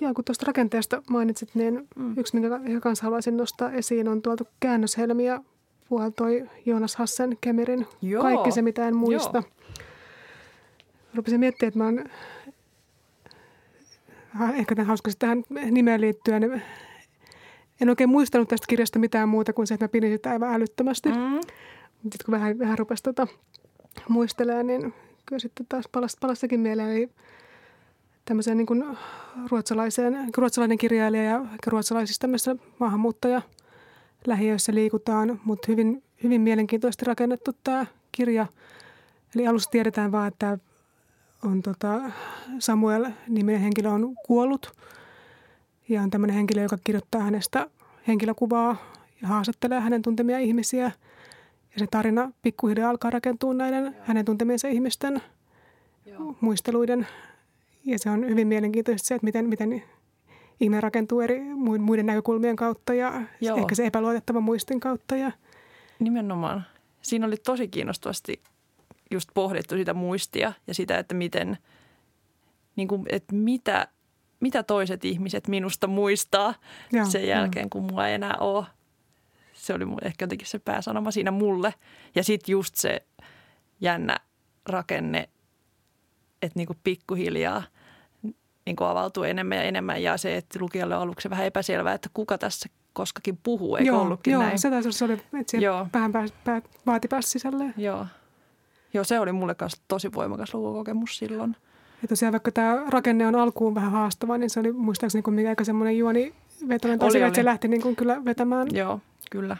Joo, 0.00 0.14
kun 0.14 0.24
tuosta 0.24 0.46
rakenteesta 0.46 1.02
mainitsit, 1.10 1.54
niin 1.54 1.88
Mm. 1.96 2.14
yksi, 2.18 2.36
minkä 2.40 2.60
ihan 2.66 2.80
kanssa 2.80 3.04
haluaisin 3.04 3.36
nostaa 3.36 3.70
esiin, 3.72 4.08
on 4.08 4.22
tuolta 4.22 4.44
käännöshelmiä 4.60 5.40
puhaltoi 5.88 6.50
Joonas 6.66 6.96
Hassen 6.96 7.38
Kemirin 7.40 7.86
Joo. 8.02 8.22
Kaikki 8.22 8.52
se, 8.52 8.62
mitä 8.62 8.88
en 8.88 8.96
muista. 8.96 9.38
Joo. 9.38 9.84
Rupesin 11.14 11.40
miettimään, 11.40 11.68
että 11.68 11.78
mä 11.78 11.84
oon, 11.84 12.04
Ha, 14.30 14.52
ehkä 14.54 14.74
tämän 14.74 14.86
hauskasti 14.86 15.18
tähän 15.18 15.44
nimeen 15.70 16.00
liittyen, 16.00 16.62
en 17.80 17.88
oikein 17.88 18.10
muistanut 18.10 18.48
tästä 18.48 18.66
kirjasta 18.68 18.98
mitään 18.98 19.28
muuta 19.28 19.52
kuin 19.52 19.66
se, 19.66 19.74
että 19.74 19.84
mä 19.84 19.88
pidin 19.88 20.12
sitä 20.12 20.30
aivan 20.30 20.54
älyttömästi. 20.54 21.08
Mm. 21.08 21.40
Sitten 22.02 22.24
kun 22.24 22.32
vähän, 22.32 22.58
vähän 22.58 22.78
rupesi 22.78 23.02
tota, 23.02 23.26
muistelemaan, 24.08 24.66
niin 24.66 24.94
kyllä 25.26 25.40
sitten 25.40 25.66
taas 25.68 25.88
palasi 26.20 26.40
sekin 26.40 26.60
mieleen. 26.60 26.90
Eli 26.90 27.08
tämmöiseen 28.24 28.56
niin 28.56 28.66
kuin 28.66 28.84
ruotsalaiseen, 29.50 30.28
ruotsalainen 30.36 30.78
kirjailija 30.78 31.24
ja 31.24 31.46
ruotsalaisissa 31.66 32.20
tämmöisissä 32.20 32.56
maahanmuuttaja 32.78 33.42
lähiöissä 34.26 34.74
liikutaan, 34.74 35.40
mutta 35.44 35.66
hyvin, 35.68 36.02
hyvin 36.22 36.40
mielenkiintoisesti 36.40 37.04
rakennettu 37.04 37.50
tämä 37.64 37.86
kirja. 38.12 38.46
Eli 39.34 39.46
alussa 39.46 39.70
tiedetään 39.70 40.12
vaan, 40.12 40.28
että 40.28 40.58
on 41.44 41.62
tota 41.62 42.00
Samuel-niminen 42.58 43.60
henkilö 43.60 43.90
on 43.90 44.14
kuollut 44.26 44.72
ja 45.90 46.02
on 46.02 46.10
tämmöinen 46.10 46.36
henkilö, 46.36 46.62
joka 46.62 46.78
kirjoittaa 46.84 47.20
hänestä 47.20 47.70
henkilökuvaa 48.08 48.76
ja 49.22 49.28
haastattelee 49.28 49.80
hänen 49.80 50.02
tuntemia 50.02 50.38
ihmisiä. 50.38 50.84
Ja 51.72 51.78
se 51.78 51.86
tarina 51.86 52.32
pikkuhiljaa 52.42 52.90
alkaa 52.90 53.10
rakentua 53.10 53.54
näiden 53.54 53.96
hänen 54.02 54.24
tuntemiensa 54.24 54.68
ihmisten 54.68 55.22
Joo. 56.06 56.36
muisteluiden. 56.40 57.06
Ja 57.84 57.98
se 57.98 58.10
on 58.10 58.28
hyvin 58.28 58.48
mielenkiintoista 58.48 59.06
se, 59.06 59.14
että 59.14 59.24
miten, 59.24 59.48
miten 59.48 59.82
ihminen 60.60 60.82
rakentuu 60.82 61.20
eri 61.20 61.40
muiden 61.78 62.06
näkökulmien 62.06 62.56
kautta 62.56 62.94
ja 62.94 63.22
Joo. 63.40 63.56
ehkä 63.56 63.74
se 63.74 63.86
epäluotettava 63.86 64.40
muistin 64.40 64.80
kautta. 64.80 65.16
Ja... 65.16 65.32
Nimenomaan. 65.98 66.64
Siinä 67.02 67.26
oli 67.26 67.36
tosi 67.36 67.68
kiinnostavasti 67.68 68.42
just 69.10 69.30
pohdittu 69.34 69.76
sitä 69.76 69.94
muistia 69.94 70.52
ja 70.66 70.74
sitä, 70.74 70.98
että 70.98 71.14
miten, 71.14 71.58
niin 72.76 72.88
kuin, 72.88 73.02
että 73.08 73.34
mitä, 73.34 73.88
mitä 74.40 74.62
toiset 74.62 75.04
ihmiset 75.04 75.48
minusta 75.48 75.86
muistaa 75.86 76.54
Joo, 76.92 77.06
sen 77.06 77.26
jälkeen, 77.26 77.64
jo. 77.64 77.68
kun 77.70 77.82
mulla 77.82 78.08
ei 78.08 78.14
enää 78.14 78.36
ole. 78.40 78.66
Se 79.52 79.74
oli 79.74 79.84
ehkä 80.02 80.22
jotenkin 80.22 80.48
se 80.48 80.58
pääsanoma 80.58 81.10
siinä 81.10 81.30
mulle. 81.30 81.74
Ja 82.14 82.24
sitten 82.24 82.52
just 82.52 82.74
se 82.74 83.02
jännä 83.80 84.16
rakenne, 84.66 85.28
että 86.42 86.58
niin 86.58 86.66
kuin 86.66 86.78
pikkuhiljaa– 86.84 87.62
niin 88.70 88.76
kuin 88.76 88.88
avautuu 88.88 89.24
enemmän 89.24 89.58
ja 89.58 89.64
enemmän 89.64 90.02
ja 90.02 90.16
se, 90.16 90.36
että 90.36 90.58
lukijalle 90.60 90.96
on 90.96 91.02
aluksi 91.02 91.30
vähän 91.30 91.46
epäselvää, 91.46 91.94
että 91.94 92.08
kuka 92.14 92.38
tässä 92.38 92.68
koskakin 92.92 93.38
puhuu, 93.42 93.76
eikö 93.76 93.88
joo, 93.88 94.02
ollutkin 94.02 94.32
joo, 94.32 94.42
näin? 94.42 94.58
se 94.58 94.70
taisi 94.70 95.04
olla, 95.04 95.14
että 95.14 95.56
joo. 95.56 95.86
vähän 95.94 96.12
pää, 96.12 96.26
pää, 96.44 96.62
vaati 96.86 97.08
päästä 97.08 97.30
sisälle. 97.30 97.64
Joo. 97.76 98.06
joo, 98.94 99.04
se 99.04 99.20
oli 99.20 99.32
mulle 99.32 99.54
kanssa 99.54 99.82
tosi 99.88 100.12
voimakas 100.12 100.54
lukukokemus 100.54 101.18
silloin. 101.18 101.56
Ja 102.02 102.08
tosiaan 102.08 102.32
vaikka 102.32 102.52
tämä 102.52 102.82
rakenne 102.88 103.26
on 103.26 103.34
alkuun 103.36 103.74
vähän 103.74 103.90
haastava, 103.90 104.38
niin 104.38 104.50
se 104.50 104.60
oli 104.60 104.72
muistaakseni 104.72 105.22
kuin 105.22 105.48
aika 105.48 105.64
semmoinen 105.64 105.98
juoni 105.98 106.34
vetämään, 106.68 106.98
tai 106.98 107.08
oli, 107.08 107.18
oli. 107.18 107.26
että 107.26 107.36
se 107.36 107.44
lähti 107.44 107.68
niin 107.68 107.82
kuin 107.82 107.96
kyllä 107.96 108.24
vetämään. 108.24 108.68
Joo, 108.72 109.00
kyllä. 109.30 109.56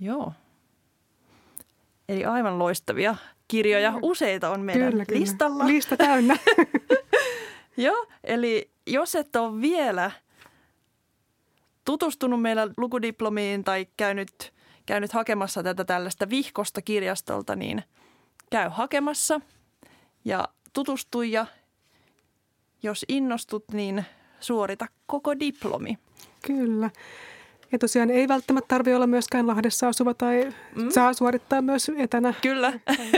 Joo. 0.00 0.32
Eli 2.08 2.24
aivan 2.24 2.58
loistavia 2.58 3.16
kirjoja. 3.48 3.92
Useita 4.02 4.50
on 4.50 4.60
meidän 4.60 4.90
kyllä, 4.90 5.04
kyllä. 5.04 5.20
listalla. 5.20 5.66
Lista 5.66 5.96
täynnä. 5.96 6.36
Joo, 7.76 8.06
eli 8.24 8.70
jos 8.86 9.14
et 9.14 9.36
ole 9.36 9.60
vielä 9.60 10.10
tutustunut 11.84 12.42
meillä 12.42 12.68
lukudiplomiin 12.76 13.64
tai 13.64 13.86
käynyt, 13.96 14.52
käynyt 14.86 15.12
hakemassa 15.12 15.62
tätä 15.62 15.84
tällaista 15.84 16.30
vihkosta 16.30 16.82
kirjastolta, 16.82 17.56
niin 17.56 17.82
käy 18.50 18.68
hakemassa 18.68 19.40
ja 20.24 20.48
tutustu 20.72 21.22
ja 21.22 21.46
jos 22.82 23.04
innostut, 23.08 23.64
niin 23.72 24.04
suorita 24.40 24.86
koko 25.06 25.38
diplomi. 25.40 25.98
Kyllä. 26.46 26.90
Ja 27.72 27.78
tosiaan 27.78 28.10
ei 28.10 28.28
välttämättä 28.28 28.68
tarvitse 28.68 28.96
olla 28.96 29.06
myöskään 29.06 29.46
Lahdessa 29.46 29.88
asuva 29.88 30.14
tai 30.14 30.52
mm. 30.76 30.90
saa 30.90 31.12
suorittaa 31.12 31.62
myös 31.62 31.90
etänä. 31.96 32.34
Kyllä, 32.42 32.72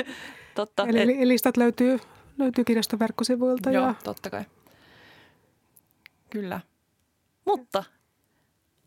totta. 0.55 0.87
Eli 0.87 1.29
listat 1.29 1.57
löytyy, 1.57 2.01
löytyy 2.39 2.65
kirjaston 2.65 2.99
verkkosivuilta. 2.99 3.71
Joo, 3.71 3.87
ja... 3.87 3.95
totta 4.05 4.31
kai. 4.31 4.45
Kyllä. 6.31 6.61
Mutta 7.45 7.85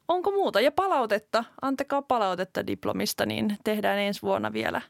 onko 0.08 0.32
muuta? 0.32 0.62
Ja 0.62 0.72
palautetta, 0.72 1.44
antakaa 1.62 2.02
palautetta 2.02 2.68
diplomista, 2.68 3.26
niin 3.26 3.58
tehdään 3.64 4.00
ensi 4.00 4.22
vuonna 4.22 4.54
vielä, 4.54 4.82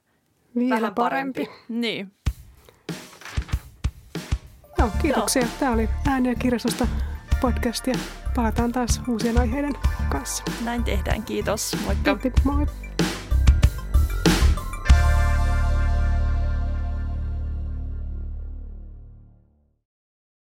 vielä 0.56 0.76
vähän 0.76 0.96
parempi. 0.96 1.46
parempi. 1.46 1.64
Niin. 1.70 2.12
Joo, 4.78 4.90
kiitoksia. 5.02 5.42
Joo. 5.42 5.52
Tämä 5.60 5.72
oli 5.72 5.90
Ääniä 6.08 6.36
kirjastosta 6.36 6.88
podcast 7.42 7.88
ja 7.88 7.94
palataan 8.36 8.72
taas 8.72 9.02
uusien 9.08 9.38
aiheiden 9.40 9.74
kanssa. 10.10 10.44
Näin 10.64 10.84
tehdään, 10.84 11.24
kiitos. 11.24 11.78
Moikka. 11.86 12.16
Kiitos, 12.16 12.44
moi. 12.44 12.85